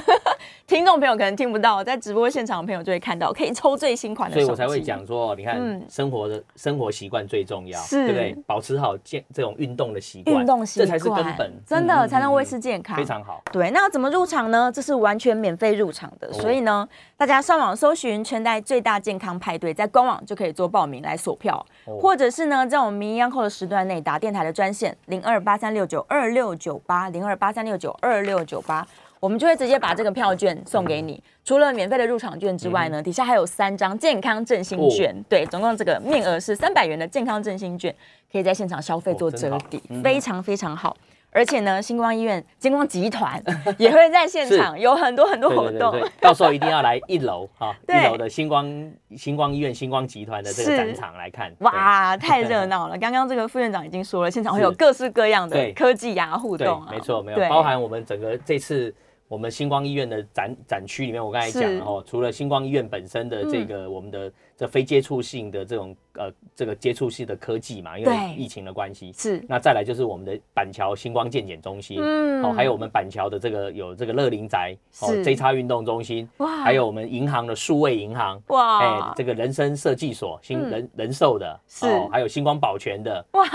[0.68, 4.46] 听众朋友可能听不到，在直播现场的朋友就会看到，可以抽最新款的手机。
[4.46, 8.44] 所以我才会讲说，你看嗯生活的生活习惯最重要，是对不对？
[8.46, 12.44] 保持好健这种运动的习惯，运动习惯，这才是根本，真的嗯才能维。
[12.44, 12.98] 嗯持健康。
[12.98, 13.44] 嗯非常好。
[13.52, 14.72] 对，那要怎么入场呢？
[14.74, 28.88] 这是完全免费入场的，所以呢，大家上网搜寻全台最大健康派对，在官网就可以做报名来锁票，哦或者是呢，在我们民央后的时段内打电台的专线零二八三六九二六九八零二八三六九二六九八。
[29.20, 31.22] 我们就会直接把这个票券送给你。
[31.44, 37.94] 除了免费的入场券之外呢，底下还有三张健康振兴券，对，总共这个面额是三百元的健康振兴券，
[38.32, 40.96] 可以在现场消费做折抵，非常非常好。
[41.32, 43.40] 而且呢，星光医院、星光集团
[43.78, 45.92] 也会在现场有很多很多活动。
[45.92, 48.02] 对对对，到时候一定要来一楼哈， 对。
[48.02, 51.54] 一楼的星光星光医院星光集团的这个展场来看。
[51.60, 52.98] 哇，太热闹了！
[52.98, 58.92] 刚刚这个副院长已经说了，现场会有各式各样的科技呀、互对，动没错没有，包含我们整个这次
[59.30, 64.30] 我们星光医院的展展区里面，我刚才讲了哦，除了星光医院本身的这个我们的
[64.60, 72.44] 这非接触性的这种呃这个接触性的科技嘛，因为疫情的关系，是，那再来就是我们的板桥星光健检中心，嗯。
[72.44, 76.58] 哦，还有我们板桥的这个有这个乐龄宅，哦是，J 叉运动中心，哇。
[76.58, 78.80] 还有我们银行的数位银行，哇。
[78.80, 80.70] 哎，这个人生设计所，新嗯。
[80.70, 81.86] 人人寿的，是。
[81.86, 83.46] 哦，还有星光保全的， 哇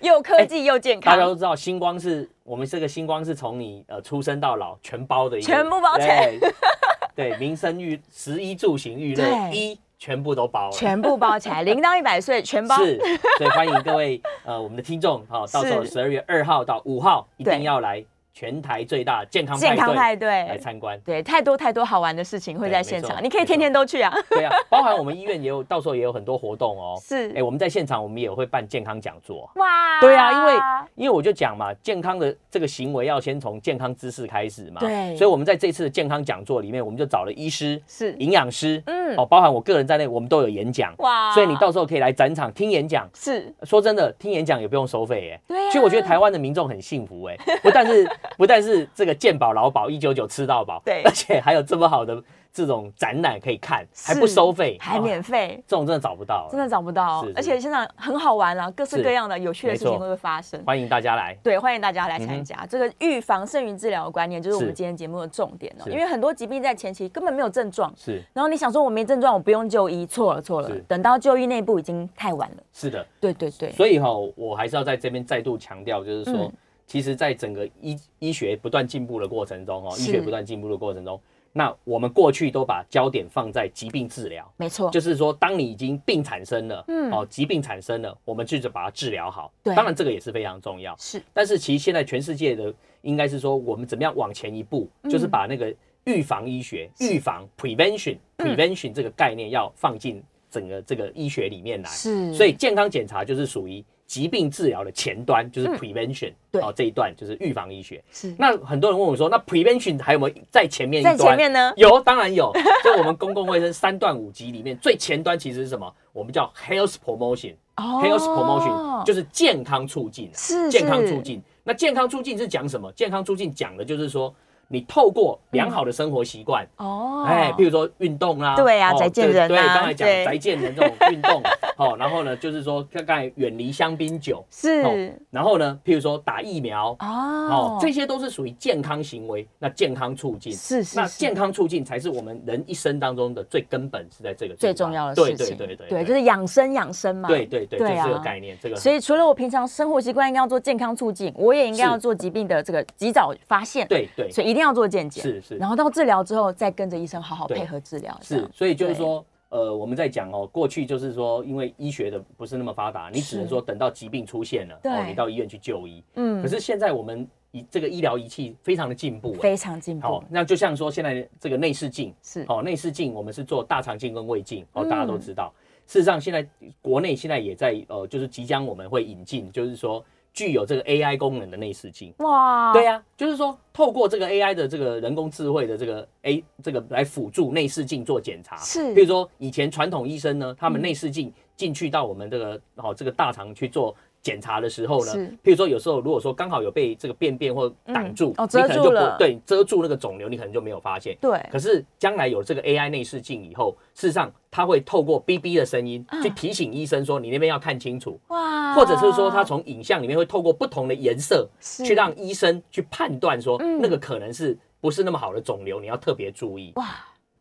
[0.00, 6.32] 又科技又健康，大家都知道星光是我们这个星光是从你呃出生到老全包的一个，全部包起来
[7.16, 12.76] 对，民生娱食衣住行娱乐对一全部都包了，全部包起来，零到一百岁全包。
[12.76, 12.98] 是，
[13.38, 15.90] 所以欢迎各位呃我们的听众哈、到时候是。
[15.90, 18.04] 十二月二号到五号一定要来
[18.36, 21.00] 全台最大健康健康派对来对，参观。
[21.00, 24.12] 对，太多太多好玩的事情会在现场，你可以天天都去啊。
[24.28, 27.00] 对啊，包含我们医院也有，到时候也有很多活动哦。
[27.02, 29.50] 是哎，我们在现场我们也会办健康讲座。
[29.54, 30.54] 哇，对啊，因为
[30.96, 34.82] 因为我就讲嘛，健康的这个行为要先从健康知识开始嘛。
[34.82, 40.92] 对所以我们在这次的健康讲座里面，我们就找了医师、是营养师，嗯哦，包含我个人在内，我们都有演讲。
[40.98, 43.08] 哇所以你到时候可以来展场听演讲。
[43.14, 45.40] 是说真的，听演讲也不用收费耶。
[45.48, 51.02] 对啊其实我觉得台湾的民众很幸福哎，不但是 不但是这个健保老保一九九吃到饱，对。
[51.04, 55.62] 而且还有这么好的这种展览可以看，还不收费，还哦免费。
[55.66, 60.62] 这种真的找不到，真的找不到是是，而且现场很好玩啊，各式各样的有趣的事情都会发生。
[60.64, 61.36] 欢迎大家来。
[61.42, 62.64] 对，欢迎大家来参加。
[62.66, 65.84] 这个预防胜于治疗的观念，就是我们今天节目的重点哦。
[65.84, 65.90] 是。
[65.90, 68.22] 因为很多疾病在前期根本没有症状，是。
[68.32, 72.56] 然后你想说我没症状，我不用就医，错了错了，等到就医那一步已经太晚了。
[72.72, 76.52] 是的，对对对，所以哈、我还是要在这边再度强调，就是说，嗯
[76.86, 80.02] 其实，在整个医医学不断进步的过程中，哦，是。
[80.02, 81.20] 医学不断进步的过程中，
[81.52, 87.10] 那我们过去都把焦点放在疾病治疗，没错，就是说，当你已经病产生了，嗯。
[87.10, 89.52] 哦，疾病产生了，我们就是把它治疗好。
[89.64, 89.74] 对。
[89.74, 90.94] 当然这个也是非常重要。
[90.96, 91.20] 是。
[91.34, 92.72] 但是其实现在全世界的
[93.02, 95.10] 应该是说，我们怎么样往前一步，嗯。
[95.10, 98.56] 就是把那个预防医学、预防 prevention 嗯。
[98.56, 101.90] prevention 这个概念要放进整个这个医学里面来。
[101.90, 108.02] 是，所以健康检查就是属于疾病治疗的前端，就是 prevention，、嗯对哦这一段就是预防医学。
[108.10, 111.16] 是那很多人问我说，那 prevention 还有没有在前面一在？
[111.16, 112.52] 前面呢，有，当然有。
[112.84, 115.92] 就我们公共卫生 三段五级里面最前端其实是什么？
[116.12, 117.54] 我们叫 health promotion。
[117.76, 121.42] 哦 health promotion 就是健康促进、啊，是健康促进。
[121.62, 122.90] 那健康促进是讲什么？
[122.92, 124.34] 健康促进讲的就是说，
[124.68, 131.42] 你透过良好的生活习惯，哦，哎，譬如说运动啦，哦对啊宅建对对，人啊刚才讲对宅建人这种运动，
[131.84, 134.92] 哦，然后呢，就是说刚才远离香槟酒， 是哦
[135.30, 137.06] 然后呢，譬如说打疫苗，哦
[137.50, 139.46] 哦，这些都是属于健康行为。
[139.58, 159.24] 那健康促进那是是那健康促进才是我们人一生当中的最根本，是在这个最重要的对事情，对对对对，就是养生养生嘛，对对对，就对啊是这个概念，这个所以除了我平常生活习惯应该要做健康促进，我也应该要做疾病的这个及早发现，对对所以一定要做健检，是是然后到治疗之后再跟着医生好好配合治疗，是所以就是对说。
[159.48, 166.02] 呃，我们在讲哦，过去就是说，因为医学的不是那么发达，你只能是说等到疾病出现了，哦，你到医院去就医。
[166.14, 166.42] 嗯。
[166.42, 169.38] 可是现在我们以这个医疗仪器非常的进步，哎。
[169.38, 170.06] 非常进步。
[170.06, 172.44] 好，，那就像说现在这个内视镜，是。
[172.48, 174.88] 哦，内视镜我们是做大肠镜跟胃镜，哦，嗯。
[174.88, 175.52] 大家都知道。
[175.86, 176.44] 事实上，现在
[176.82, 180.04] 国内现在也在呃，就是即将我们会引进，就是说
[180.36, 182.12] 具有这个 AI 功能的内视镜。
[182.18, 188.54] 哇，对呀、就是说透过这个 AI 的这个人工智慧的这个 A 这个来辅助内视镜做检查。
[188.58, 193.96] 是比如说以前传统医生呢，他们内视镜进去到我们这个哦这个大肠去做。
[194.26, 195.18] 检查的时候呢，是。
[195.44, 199.16] 譬如说有时候如果说刚好有被这个便便或挡住，哦你可能就不遮住了。
[199.16, 201.16] 对遮住那个肿瘤，你可能就没有发现。
[201.20, 208.74] 对，可是将来有这个 AI 内视镜以后，事实上它会透过 BB 的声音去提醒医生说你那边要看清楚，哇。
[208.74, 213.80] 或者是说它从影像里面会透过不同的颜色去让医生去判断说嗯。
[213.80, 216.72] 那个可能是不是那么好的肿瘤，你要特别注意。
[216.74, 216.84] 哇，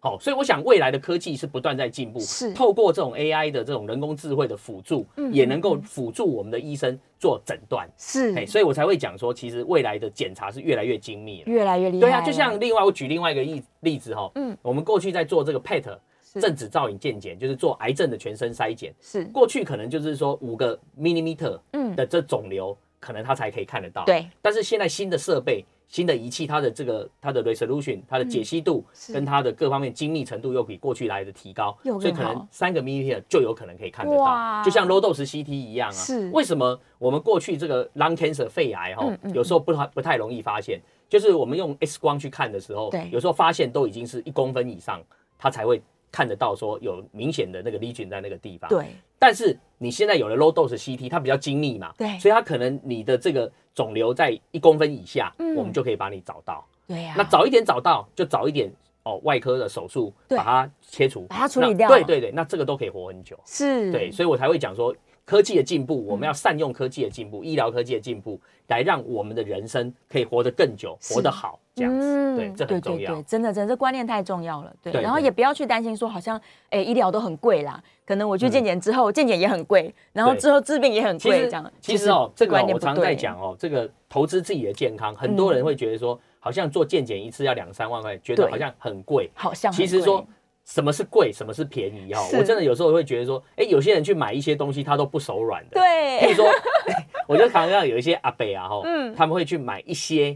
[0.05, 7.89] 好、所以我想未来的科技是不断在进步，是透过这种 AI 的这种人工智慧的辅助，嗯也能够辅助我们的医生做诊断。
[7.97, 11.45] 是哎，所以我才会讲说，其实未来的检查是越来越精密了。
[11.47, 24.05] 越来越厉害了，对啊，就像另外我举另外一个例例子哈，嗯嗯，我们过去在做这个 PET 是正子造影健检，就是做癌症的全身筛检，是过去可能就是说五个 millimeter 嗯的这肿瘤，可能他才可以看得到。
[24.05, 35.91] 对，但是现在新的设备、新的仪器，它的这个它的 resolution、它的解析度嗯跟它的各方面精密程度又比过去来的提高所以可能三个 millimeter 就有可能可以看得到，就像 low dose CT 一样啊。
[35.91, 36.29] 是。
[36.31, 45.01] 为什么我们过去这个 lung cancer 肺癌哈有时候不太不太容易发现，就是我们用 X 光去看的时候，有时候发现都已经是一公分以上，
[45.37, 48.69] 它才会看得到说有明显的那个 lesion 在那个地方。
[48.69, 48.87] 对，
[49.19, 52.17] 但是你现在有了 low dose CT，它比较精密嘛，对。
[52.19, 56.65] 所以它可能你的这个肿瘤在一公分以下，嗯我们就可以把你找到。
[56.87, 58.71] 对呀，那早一点找到，就早一点
[59.03, 61.87] 哦，外科的手术把它切除，把它处理掉。
[61.89, 63.37] 对对对，那这个都可以活很久。
[63.45, 64.95] 是，对，所以我才会讲说。
[65.25, 72.35] 科技的进步，我们要善用科技的进步，医疗科技的进步，来让我们的人生可以活得更久，活得好，这样子。
[72.37, 73.19] 对，这很重要。
[73.23, 74.71] 真的，真的，这观念太重要了。
[74.83, 81.71] 对，然后也不要去担心说，好像哎，医疗都很贵啦，可能我去健检之后，健检也很贵，然后之后治病也很贵，这样。
[81.81, 89.71] 其实哦，这个我常在讲哦，这个投资自己的健康，很多人会觉得说，好像做健检一次要两三万块，觉得好像很贵，好像。
[89.71, 90.23] 其实说。
[90.65, 92.11] 什么是贵，什么是便宜？
[92.11, 95.79] 哈，我真的有时候会觉得说，哎，有些人去买一些东西，他都不手软的。
[95.79, 96.47] 对，譬如说，
[97.29, 100.31] 我就常常有一些阿伯啊，哈，嗯，他们会去买一些，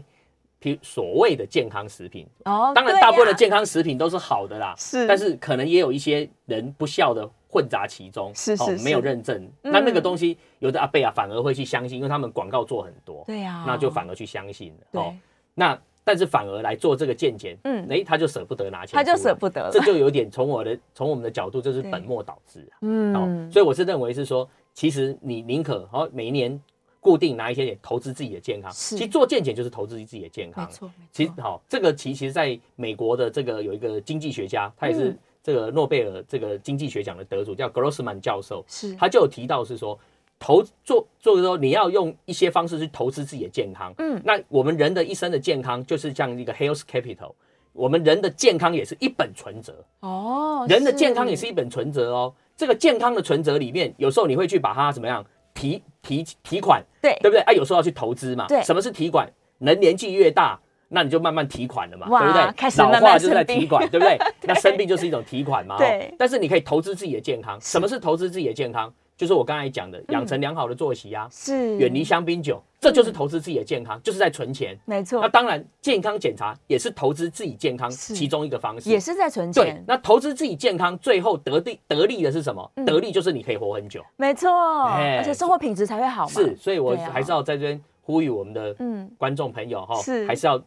[0.62, 2.24] 譬如所谓的健康食品。
[2.44, 4.72] 哦，当然，大部分的健康食品都是好的啦。
[4.78, 9.50] 是，但是可能也有一些人不孝的混杂其中，是是，没有认证。
[9.62, 13.24] 那那个东西，有的阿贝啊，反而会去相信，因为他们广告做很多。
[13.26, 15.00] 对呀，那就反而去相信了。
[15.00, 15.12] 哦，
[15.54, 15.76] 那。
[16.10, 26.60] 但是反而来做这个健检，嗯，哎，他就舍不得拿钱，他就舍不得，这就有点从我的 从我们的角度，就是本末倒置啊，嗯，所以我是认为是说，其实你宁可好每一年
[26.98, 39.96] 固定拿一些点投资自己的健康，其实做健检就是投资自己的健康，没错，其实好这个其实在美国的这个有一个经济学家，他也是这个诺贝尔这个经济学奖的得主，叫 Grossman 教授，是，他就有提到是说。
[40.40, 43.92] 投做做的时候，你要用一些方式去投资自己的健康。
[43.98, 47.32] 嗯，那我们人的一生的健康就是像一个 health capital，
[47.74, 49.84] 我们人的健康也是一本存折。
[50.00, 52.34] 哦，人的健康也是一本存折哦。
[52.56, 57.40] 这个健康的存折里面，有时候你会去把它怎么样提提提款，对对不对？
[57.42, 58.46] 啊，有时候要去投资嘛。
[58.48, 59.30] 对，什么是提款？
[59.58, 62.52] 人年纪越大，那你就慢慢提款了嘛，对不对？
[62.56, 64.18] 开始老化就在提款，对不对？
[64.44, 65.76] 那生病就是一种提款嘛。
[65.76, 66.14] 对。
[66.18, 67.58] 但是你可以投资自己的健康。
[67.60, 68.90] 什么是投资自己的健康？
[69.20, 74.74] 就是我刚才讲的，养成良好的作息啊，是远离香槟酒，这就是投资自己的健康，就是在存钱。
[74.86, 75.20] 没错。
[75.20, 79.62] 那当然，健康检查也是投资自己健康其中一个方式，也是在存钱。
[79.62, 79.84] 对。
[79.86, 82.72] 那投资自己健康，最后得利得利的是什么？
[82.86, 84.02] 得利就是你可以活很久。
[84.16, 84.50] 没错。
[84.86, 86.32] 而且生活品质才会好嘛。
[86.32, 88.74] 是，所以我还是要在这边呼吁我们的
[89.18, 90.58] 观众朋友哈，还是要。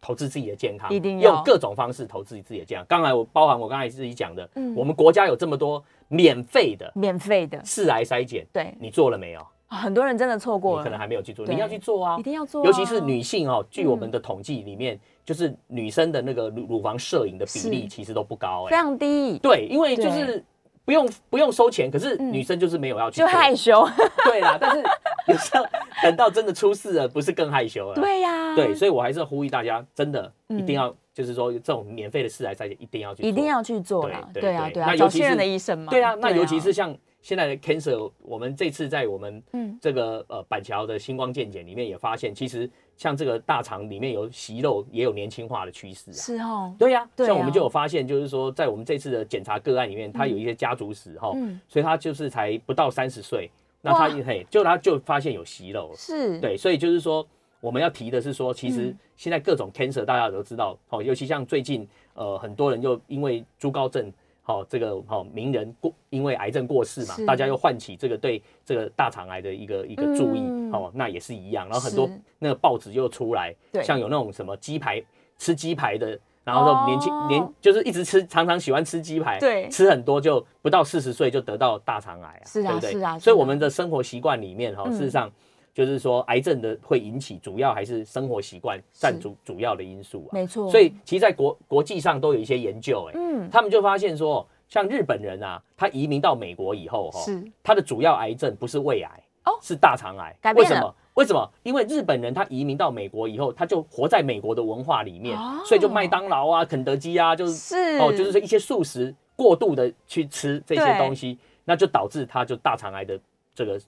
[0.00, 2.86] 投资自己的健康，一定要用各种方式投资自己的健康。
[2.88, 9.46] 刚才我包含我刚才自己讲的，嗯，我们国家有这么多免费的、免费的四癌筛检，对，你做了没有？
[9.68, 12.64] 很多人真的错过了，可能还没有去做，你要去做啊，一定要做。
[12.64, 19.38] 尤其是女性哦，据我们的统计里面，就是女生的那个乳乳房摄影的比例其实都不高，非常低。
[19.38, 20.44] 对，因为就是。
[20.82, 23.86] 不用不用收钱，可是女生就是没有要去，就害羞。
[24.24, 24.82] 对啦，但是
[25.26, 25.64] 有时候
[26.02, 27.94] 等到真的出事了，不是更害羞了？
[27.94, 34.28] 对呀，对，所以我还是呼吁大家，真的一定要，就是说这种免费的试来筛检一定要去，一定要去做啦。
[34.32, 35.90] 对啊，对啊，那尤其是的医生嘛。
[35.90, 36.96] 对啊，那尤其是像。
[37.22, 39.42] 现在的 cancer，我们这次在我们
[39.78, 46.14] 这个呃板桥的星光健检里面也发现，其实像这个大肠里面有息肉，也有年轻化的趋势啊。
[46.14, 51.30] 是哦，对呀，像我们就有发现，就是说在我们这次的检查个案里面，他有一些家族史哈，
[51.68, 53.50] 所以他就是才不到三十岁，
[53.82, 56.38] 那他嘿就他就发现有息肉，是。
[56.40, 57.26] 对，所以就是说
[57.60, 64.12] 我们要提的是说，其实现在各种 cancer 大家都知道，哦，尤其像最近呃很多人又因为朱高症。
[64.42, 70.40] 好，这个好名人过因为癌症过世嘛，大家又唤起这个对这个大肠癌的一个一个注意，
[70.72, 71.68] 哦，那也是一样。
[71.68, 75.00] 然后很多那个报纸又出来，像有那种什么鸡排
[75.38, 83.18] 吃鸡排的，然后说年轻年就是一直吃，常常喜欢吃鸡排，对，吃很多就不到四十岁就得到大肠癌啊，是啊，是啊。
[83.18, 85.30] 所以我们的生活习惯里面哈，事实上。
[85.72, 90.32] 就是说，癌症的会引起，主要还是生活习惯占主主要的因素啊。
[90.32, 90.68] 没错。
[90.68, 100.36] 所以，其实，在国国际上都有一些研究，哎，嗯，他们就发现说，像日本人啊，他移民到美国以后，哈，是他的主要癌症不是胃癌，哦，是大肠癌。
[100.54, 100.92] 为什么？
[101.14, 101.50] 为什么？
[101.62, 113.18] 因为日本人他移民到美国以后，他就活在美国的文化里面，所以就麦当劳啊、肯德基啊，就是哦，就是说一些素食过度的去吃这些东西，那就导致他就大肠癌的
[113.54, 113.80] 这个。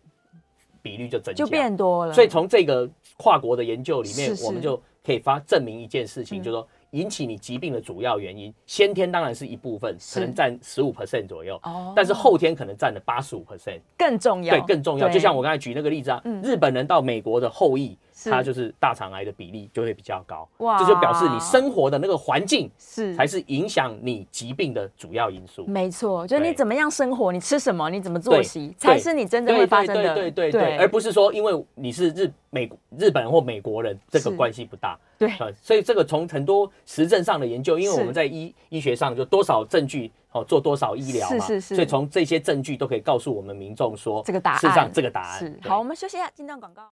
[0.85, 2.13] 比率就增加，就变多了。
[2.13, 6.67] 所以从这个跨国的研究里面，我们就可以发证明一件事情，就是说。
[6.93, 11.59] 引起你疾病的主要原因，先天当然是一部分，可能占十五 percent 左右。
[11.63, 14.55] 哦，但是后天可能占了八十五 percent，更重要。
[14.55, 15.09] 对，更重要。
[15.09, 17.97] 就像我刚才举那个例子啊，日本人到美国的后裔，
[18.31, 20.49] 他就是大肠癌的比例就会比较高。
[20.59, 25.65] 哇，这就表示你生活的那个环境是才是影响你疾病的主要因素。
[25.67, 30.15] 没错，就是你怎么样生活，你吃什么，你怎么作息，才是你真正会发生的。
[30.15, 34.99] 对对对对，而不是说因为你是日美日本人或美国人，这个关系不大。
[35.19, 35.31] 对，
[35.61, 45.79] 所以这个从很多实证上的研究，因为我们在医医学上就多少证据哦，做多少医疗嘛，是是是，所以从这些证据都可以告诉我们民众说，这个答案，事实上这个答案是好。
[45.79, 46.91] 我们休息一下，进段广告。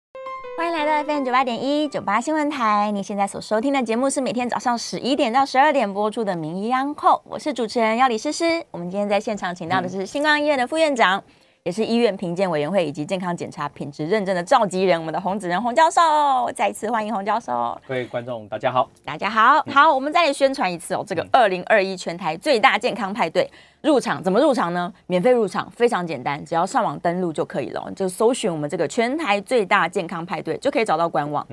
[0.55, 2.91] 欢迎来到 FM 九八点一九八新闻台。
[2.91, 8.63] 你现在所收听的节目是每天早上十一点到十二点播出的《名医央后》，我是主持人要李诗诗。
[8.69, 11.21] 我们今天在现场请到的是星光医院的副院长，
[11.63, 16.01] 也是医院评鉴委员会以及健康检查品质认证的召集人，我们的洪子仁洪教授。
[16.55, 17.75] 再一次欢迎洪教授。
[17.87, 18.87] 各位观众，大家好。
[19.03, 23.49] 大家好，好，我们再来宣传一次哦，这个二零二一全台最大健康派对。
[23.83, 24.91] 入场怎么入场呢？
[25.07, 31.45] 免费入场，非常简单，只要上网登录就可以了，就搜寻我们这个全台最大健康派对，就可以找到官网。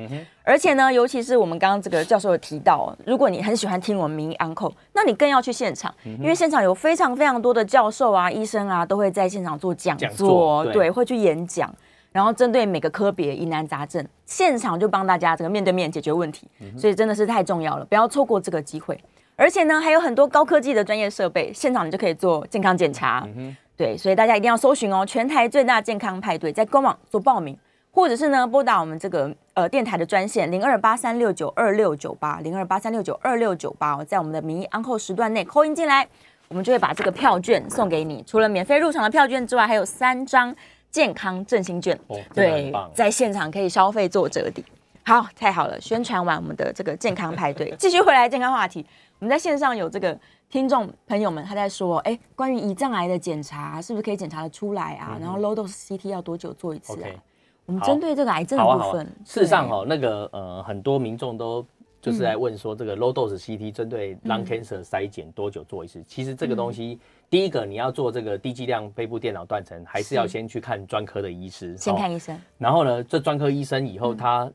[0.45, 11.69] 而且呢，尤其是我们刚刚这个教授有提到，如果你很喜欢听我们名医安扣，那你更要去现场，因为现场有非常非常多的教授啊、医生啊，都会在现场做讲座，对，会去演讲，
[12.13, 16.47] 然后针对每个科别疑难杂症，现场就帮大家这个面对面解决问题，
[16.79, 18.97] 所以真的是太重要了，不要错过这个机会。
[19.41, 23.27] 而且呢，还有很多高科技的专业设备，现场你就可以做健康检查。
[23.75, 27.57] 对，所以大家一定要搜寻哦，全台最大健康派对，在官网做报名，
[27.91, 36.07] 或者是呢拨打我们这个呃电台的专线零二八三六九二六九八零二八三六九二六九八，在我们的名义安扣时段内扣音进来，
[36.49, 38.23] 我们就会把这个票券送给你。
[38.27, 40.55] 除了免费入场的票券之外，还有三张
[40.91, 41.99] 健康振兴券。
[42.35, 44.63] 对，在现场可以消费做折抵。
[45.03, 45.81] 好，太好了！
[45.81, 48.85] 宣传完我们的这个健康派对，继续回来健康话题。
[49.21, 50.19] 我们在线上有这个
[50.49, 55.19] 听众朋友们，他在说，哎，关于胰脏癌的检查，是不是可以检查的出来啊？
[55.21, 57.09] 然后 low dose CT 要多久做一次啊？
[57.67, 61.65] 我们针对这个癌症的部分，事实上哦，那个呃，很多民众都
[62.01, 66.03] 就是在问说，这个 low dose CT 针对 lung cancer 筛检多久做一次？
[66.09, 66.99] 其实这个东西，
[67.29, 72.41] 第一个你要做这个低剂量肺部电脑断层，还是要先去看专科的医师，先看医生。
[72.57, 74.51] 然后呢，这专科医生以后他。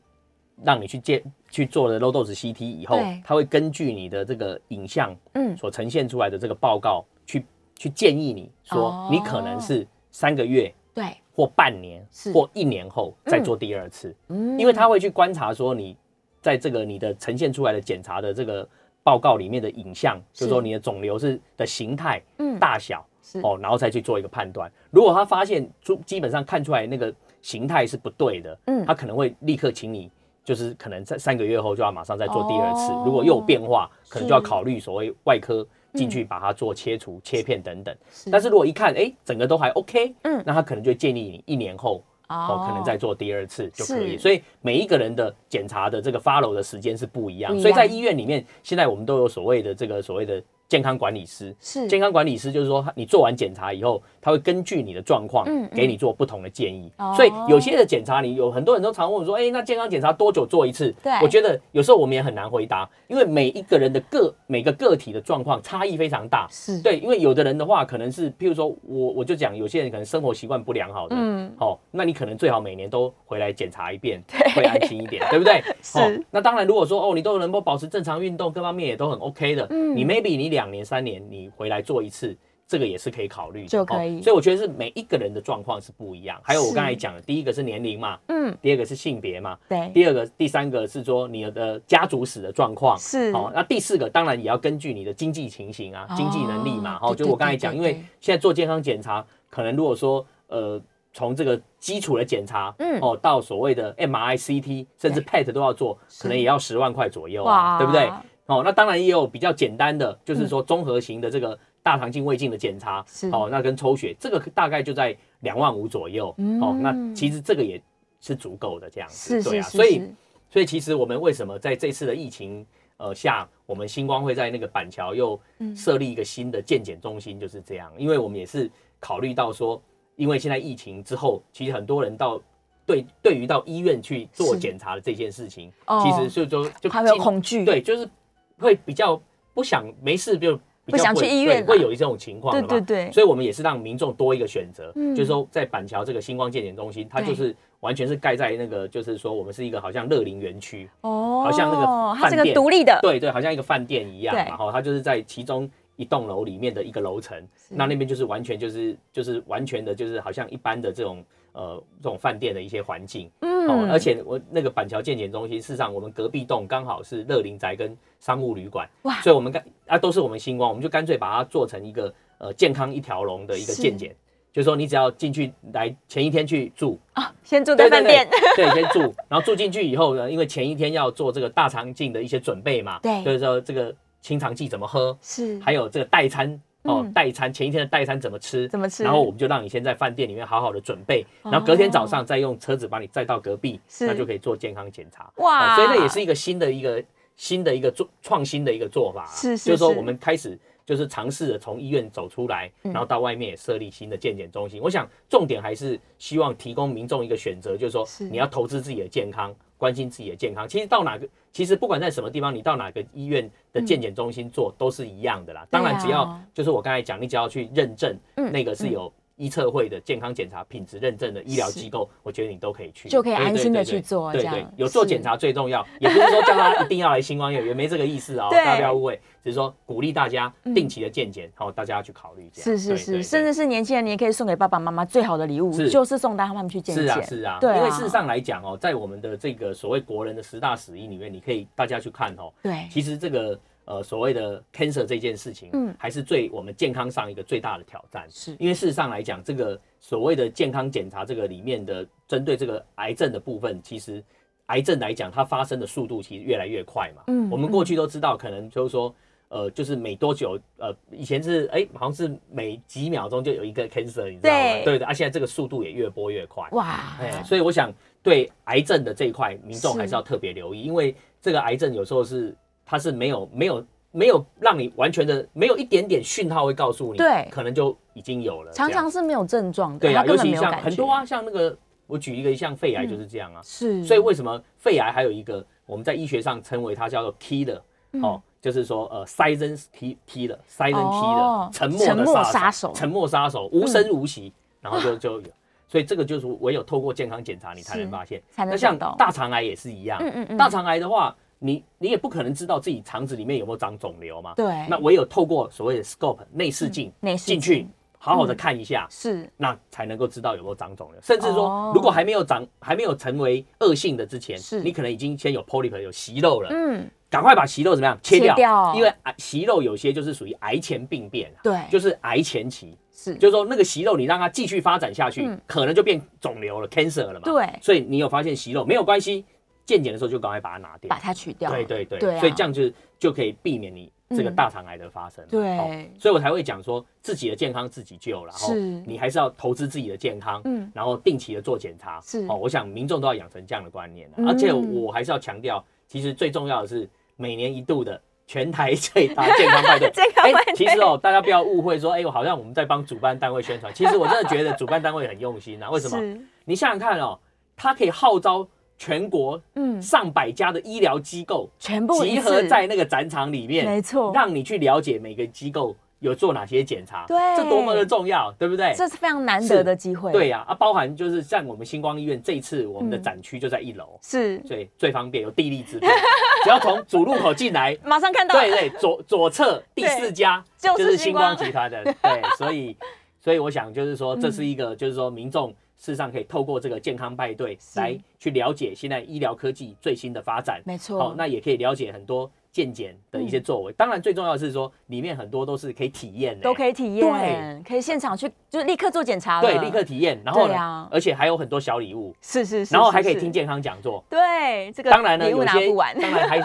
[0.64, 7.44] 让你去见去做了 low dose CT 以后，他会根据你的这个影像，嗯，所呈现出来的这个报告，去
[7.76, 11.04] 去建议你说，你可能是三个月，对，
[11.34, 15.96] 或半年，或一年后再做第二次，嗯，因为他会去观察说你
[16.40, 18.66] 在这个你的呈现出来的检查的这个
[19.02, 23.40] 报告里面的影像，就是说你的肿瘤是的形态、嗯，大小，是。
[23.40, 24.72] 哦，然后再去做一个判断。
[24.90, 30.10] 如果他发现基基本上看出来那个形态是不对的，嗯，他可能会立刻请你。
[30.46, 37.92] 就是可能在三个月后就要马上再做第二次，如果又有变化，可能就要考虑所谓外科进去把它做切除、切片等等。
[38.30, 44.16] 但是如果一看，哎，整个都还 OK，嗯，那他可能就建议你一年后哦，可能再做第二次就可以。
[44.16, 50.40] 所以每一个人的检查的这个 follow 的时间是不一样，所以在医院里面，现在我们都有所谓的这个所谓的。
[50.68, 56.90] 健康管理师是健康管理师，就是说你做完检查以后，他会根据你的状况，嗯，给你做不同的建议。
[57.14, 60.92] 所以有些的检查，你有很多人都常问我说，哎，那健康检查多久做一次？
[61.00, 66.48] 对，我觉得有时候我们也很难回答，因为每一个人的个每个个体的状况差异非常大。
[66.50, 74.20] 是对，因为有的人的话，可能是譬如说我我就讲，有些人可能生活习惯不良好的，嗯，好，那你可能最好每年都回来检查一遍，
[74.56, 75.62] 会安心一点，对不对？
[75.80, 76.20] 是。
[76.32, 81.16] 那当然，如果说哦，你都能够保持正常运动，各方面也都很 OK 的，嗯，你 maybe 你两年三年。
[81.28, 82.36] 你回来做一次，
[82.68, 84.20] 这个也是可以考虑，就可以。
[84.20, 86.40] 所以我觉得是每一个人的状况是不一样。
[86.42, 93.32] 还有我刚才讲的，第一个是年龄嘛，嗯，第二个是性别嘛，对，第二个、第三个是说你的家族史的状况是。
[93.32, 96.98] 好，那第四个当然也要根据你的经济情形啊，经济能力嘛。
[97.00, 100.80] 哦，就我刚才讲，因为现在做健康检查，可能如果说呃，
[101.12, 108.10] 从这个基础的检查，嗯，哦，到所谓的 MRI、CT，甚至 PET 都要做，可能也要十万块左右啊，对不对？
[108.46, 116.34] 哦，那当然也有比较简单的，就是说综合型的这个大肠镜、胃镜的检查，哦，那跟抽血，这个大概就在两万五左右。
[116.60, 117.80] 哦，那其实这个也
[118.20, 119.62] 是足够的这样子，对啊。
[119.62, 120.02] 所以，
[120.50, 122.66] 所以其实我们为什么在这次的疫情
[122.96, 125.40] 呃下，我们星光会在那个板桥又
[125.76, 127.92] 设立一个新的健检中心，就是这样。
[127.96, 128.68] 因为我们也是
[128.98, 129.80] 考虑到说，
[130.16, 132.42] 因为现在疫情之后，其实很多人到
[132.84, 135.72] 对 对于到医院去做检查的这件事情，
[136.02, 138.10] 其实是说就还有恐惧，对，就是。
[138.58, 139.20] 会比较
[139.52, 157.36] 不想没事就不想去医院，会有一种情况，对对对，所以我们也是让民众多一个选择，就是说在板桥这个星光健检中心，它就是完全是盖在那个，就是说我们是一个好像乐龄园区哦，好像那个它是个独立的，对对，好像一个饭店一样，然后它就是在其中一栋楼里面的一个楼层，
[157.68, 161.24] 那那边就是完全就是就是完全的就是好像一般的这种。
[161.56, 174.14] 呃，这种饭店的一些环境，嗯，而且我那个板桥健检中心，事实上我们隔壁栋刚好是乐林宅跟商务旅馆，哇，所以我们干啊都是我们星光，我们就干脆把它做成一个呃健康一条龙的一个健检，
[174.52, 186.60] 就是说你只要进去来前一天去住啊，先住在饭店，对，先住，然后住进去以后呢，因为前一天要做这个大肠镜的一些准备嘛，对，就是说这个清肠剂怎么喝，是，还有这个代餐。
[186.86, 188.68] 哦，代餐前一天的代餐怎么吃？
[188.68, 189.02] 怎么吃？
[189.02, 195.30] 然后我们就让你先在饭店里面好好的准备，然后隔天早上再用车子把你载到隔壁，那就可以做健康检查。
[195.36, 197.02] 哇，所以那也是一个新的一个
[197.36, 200.58] 新的一个做创新的一个做法，是是，就是说我们开始。
[200.86, 204.80] 就是尝试着从医院走出来，然后到外面也设立新的健检中心。
[204.80, 210.68] 我想重点还是希望提供民众一个选择，就是说你要投资自己的健康，关心自己的健康。
[210.68, 215.66] 其实到哪个，其实不管在什么地方，你到哪个医院的健检中心做都是一样的啦。
[215.70, 219.12] 当然，只要就是我刚才讲，你只要去认证，那个是有。
[219.36, 224.32] 医测会的健康检查品质认证的医疗机构，我觉得你都可以去，就可以安心的去做。
[224.32, 232.62] 对对，有做检查最重要，也不是说叫他一定要来星光院，也没这个意思啊， 大家不要误会，只是说鼓励大家定期的健检，好，大家要去考虑一下。
[232.62, 237.04] 是是是，甚至是年轻人，你也可以送给爸爸妈妈最好的礼物，就是送他们去健检。
[237.04, 243.58] 是啊是啊，对，因为事实上来讲哦，在我们的这个所谓国人的十大死因里面，你可以大家去看哦，对，其实这个。
[243.86, 254.20] 呃，所谓的 cancer 这件事情，嗯，还是最我们健康上一个最大的挑战，是因为事实上来讲，这个所谓的健康检查这个里面的针对这个癌症的部分，其实
[254.66, 257.22] 癌症来讲，它发生的速度其实越来越快嘛。
[257.28, 259.14] 嗯，我们过去都知道，可能就是说，
[259.50, 264.84] 呃，就是每多久，呃，以前是哎，好像是每几秒钟就有一个 cancer，你知道吗？
[264.84, 266.68] 对的，啊，现在这个速度也越播越快。
[266.72, 272.52] 哇，哎，所以我想对癌症的这一块，民众还是要特别留意，因为这个癌症有时候是。
[272.86, 278.72] 它是没有没有没有让你完全的没有一点点讯号会告诉你，对，可能就已经有了。
[278.72, 281.76] 常常是没有症状的，对啊，尤其像很多啊，像那个
[282.06, 284.02] 我举一个像肺癌就是这样啊，是。
[284.04, 287.80] 所以为什么肺癌还有一个我们在医学上称为它叫做 killer
[288.22, 289.84] 哦，就是说呃 silent
[290.26, 295.48] killer，silent killer，沉默的杀手，沉默杀手，无声无息，然后就就有，
[295.88, 298.40] 所以这个就是唯有透过健康检查你才能发现。
[298.56, 301.36] 那像大肠癌也是一样，嗯嗯嗯，大肠癌的话。
[301.58, 304.54] 你你也不可能知道自己肠子里面有没有长肿瘤嘛？
[304.54, 304.66] 对。
[304.88, 307.86] 那唯有透过所谓的 scope 内视镜进去，
[308.18, 311.20] 好好的看一下，是，那才能够知道有没有长肿瘤。
[311.22, 316.68] 甚至说，如果还没有长，还没有成为恶性的之前，是，你可能已经先有 polyp 有息肉了。
[316.70, 317.08] 嗯。
[317.28, 318.94] 赶快把息肉怎么样切掉？
[318.94, 327.40] 因为癌息肉有些就是属于癌前病变，对，就是癌前期，是，就是说那个息肉你让它继续发展下去，可能就变肿瘤了，cancer 了嘛。
[327.40, 327.68] 对。
[327.82, 329.44] 所以你有发现息肉没有关系。
[329.86, 331.70] 健检的时候就赶快把它拿掉，把它取掉。
[331.70, 335.46] 对对对，所以这样就就可以避免你这个大肠癌的发生。
[335.48, 342.20] 对，所以我才会讲说自己的健康自己救，然后你还是要投资自己的健康，嗯，然后定期的做检查。
[342.20, 344.28] 是哦，我想民众都要养成这样的观念。
[344.44, 350.10] 而且我还是要强调，其实最重要的是每年一度的全台最大健康派对。
[350.12, 350.74] 健康派对。
[350.74, 353.94] 其实哦，大家不要误会说，哎，我好像我们在帮主办单位宣传。
[353.94, 355.88] 其实我真的觉得主办单位很用心啊。
[355.90, 356.44] 为什么？
[356.64, 357.38] 你想想看哦，
[357.76, 358.66] 他可以号召。
[358.98, 368.94] 全国嗯上百家的医疗机构全部集合在那个展场里面，没错，让你去了解每个机构有做哪些检查，对，这多么的重要，对不对？
[368.96, 370.32] 这是非常难得的机会。
[370.32, 376.10] 对呀，啊，包含就是像我们星光医院这一次我们的展区就在一楼，是，最最方便，有地利之便，
[376.64, 382.96] 只要从主路口进来， 马上看到，对对，左左侧 第四家就是星光集团的，对，所以
[383.38, 385.72] 所以我想就是说这是一个就是说民众。
[385.96, 390.80] 事实上，可以透过这个健康派对来去了解现在医疗科技最新的发展。
[390.84, 393.92] 没错，好，那也可以了解很多健检的一些作为。
[393.94, 400.38] 当然，最重要的是说，里面很多都是可以体验的，都可以体验，对，可以现场去，就是立刻做检查，对，立刻体验。
[400.44, 400.68] 然后，
[401.10, 404.22] 而且还有很多小礼物，是是是，然后还可以听健康讲座。
[404.28, 405.88] 对，这个当然呢，有些
[406.20, 406.62] 当然还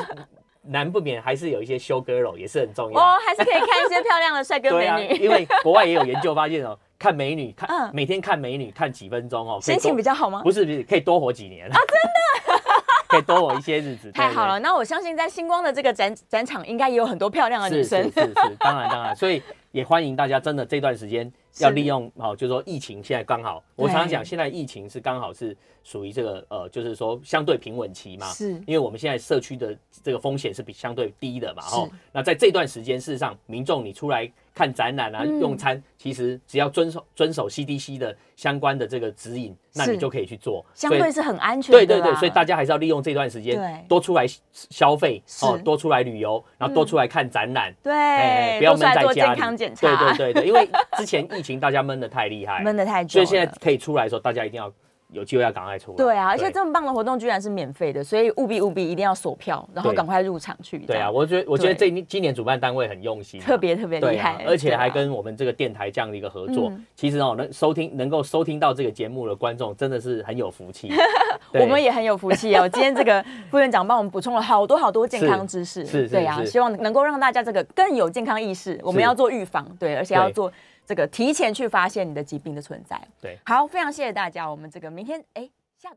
[0.64, 5.24] 难不免还是有一些修 girl 也是很重要哦，还是可以看一些漂亮的帅哥美女。
[5.24, 6.78] 因为国外也有研究发现哦。
[7.02, 10.44] 看美女，看每天看美女看几分钟哦，心情比较好吗？
[10.44, 11.74] 不是不是，可以多活几年啊！
[11.74, 12.62] 真的，
[13.10, 14.12] 可以多活一些日子。
[14.14, 18.04] 太好了，那我相信在星光的这个展展场，应该也有很多漂亮的女生。
[18.04, 19.42] 是是是，当然当然，所以
[19.72, 28.28] 也欢迎大家，真的这段时间要利用好，就是说疫情现在刚好，我常常讲，现在疫情是刚好是属于这个呃，就是说相对平稳期嘛。
[28.32, 31.64] 是，因为我们现在社区的这个风险是比相对低的嘛。
[31.72, 34.32] 哦，那在这段时间，事实上民众你出来。
[34.54, 41.80] 看展览啊，用餐，其实只要遵守遵守 CDC 的相关的这个指引，那你就可以去做，相对是很安全的。
[41.80, 49.40] 对对对，所以大家还是要利用这段时间，多出来消费哦，多出来旅游，然后多出来看展览，对，不要闷在家里。
[49.58, 54.72] 对对对对，因为之前疫情大家闷的太厉害，闷的太久，所以现在可以出来的时候，大家一定要
[55.14, 55.98] 有机会要赶快出来。
[55.98, 60.80] 对啊，而且这么棒的活动居然是免费的，所以务必务必一定要锁票，然后赶快入场去。
[60.80, 66.72] 对啊，我觉得我觉得这今年主办单位很用心，特别特别厉害，而且还跟我们这个电台这样的一个合作。
[66.96, 70.90] 其实哦，能收听能够收听到这个节目的观众真的是很有福气，
[71.60, 72.70] 我们也很有福气哦。
[72.70, 78.80] 今天这个副院长帮我们补充了好多好多健康知识，是，对啊，希望能够让大家这个更有健康意识。
[78.82, 80.50] 我们要做预防，对，而且要做。
[80.92, 85.96] 这个提前去发现你的疾病的存在，对，好，非常谢谢大家，我们这个明天哎，下周。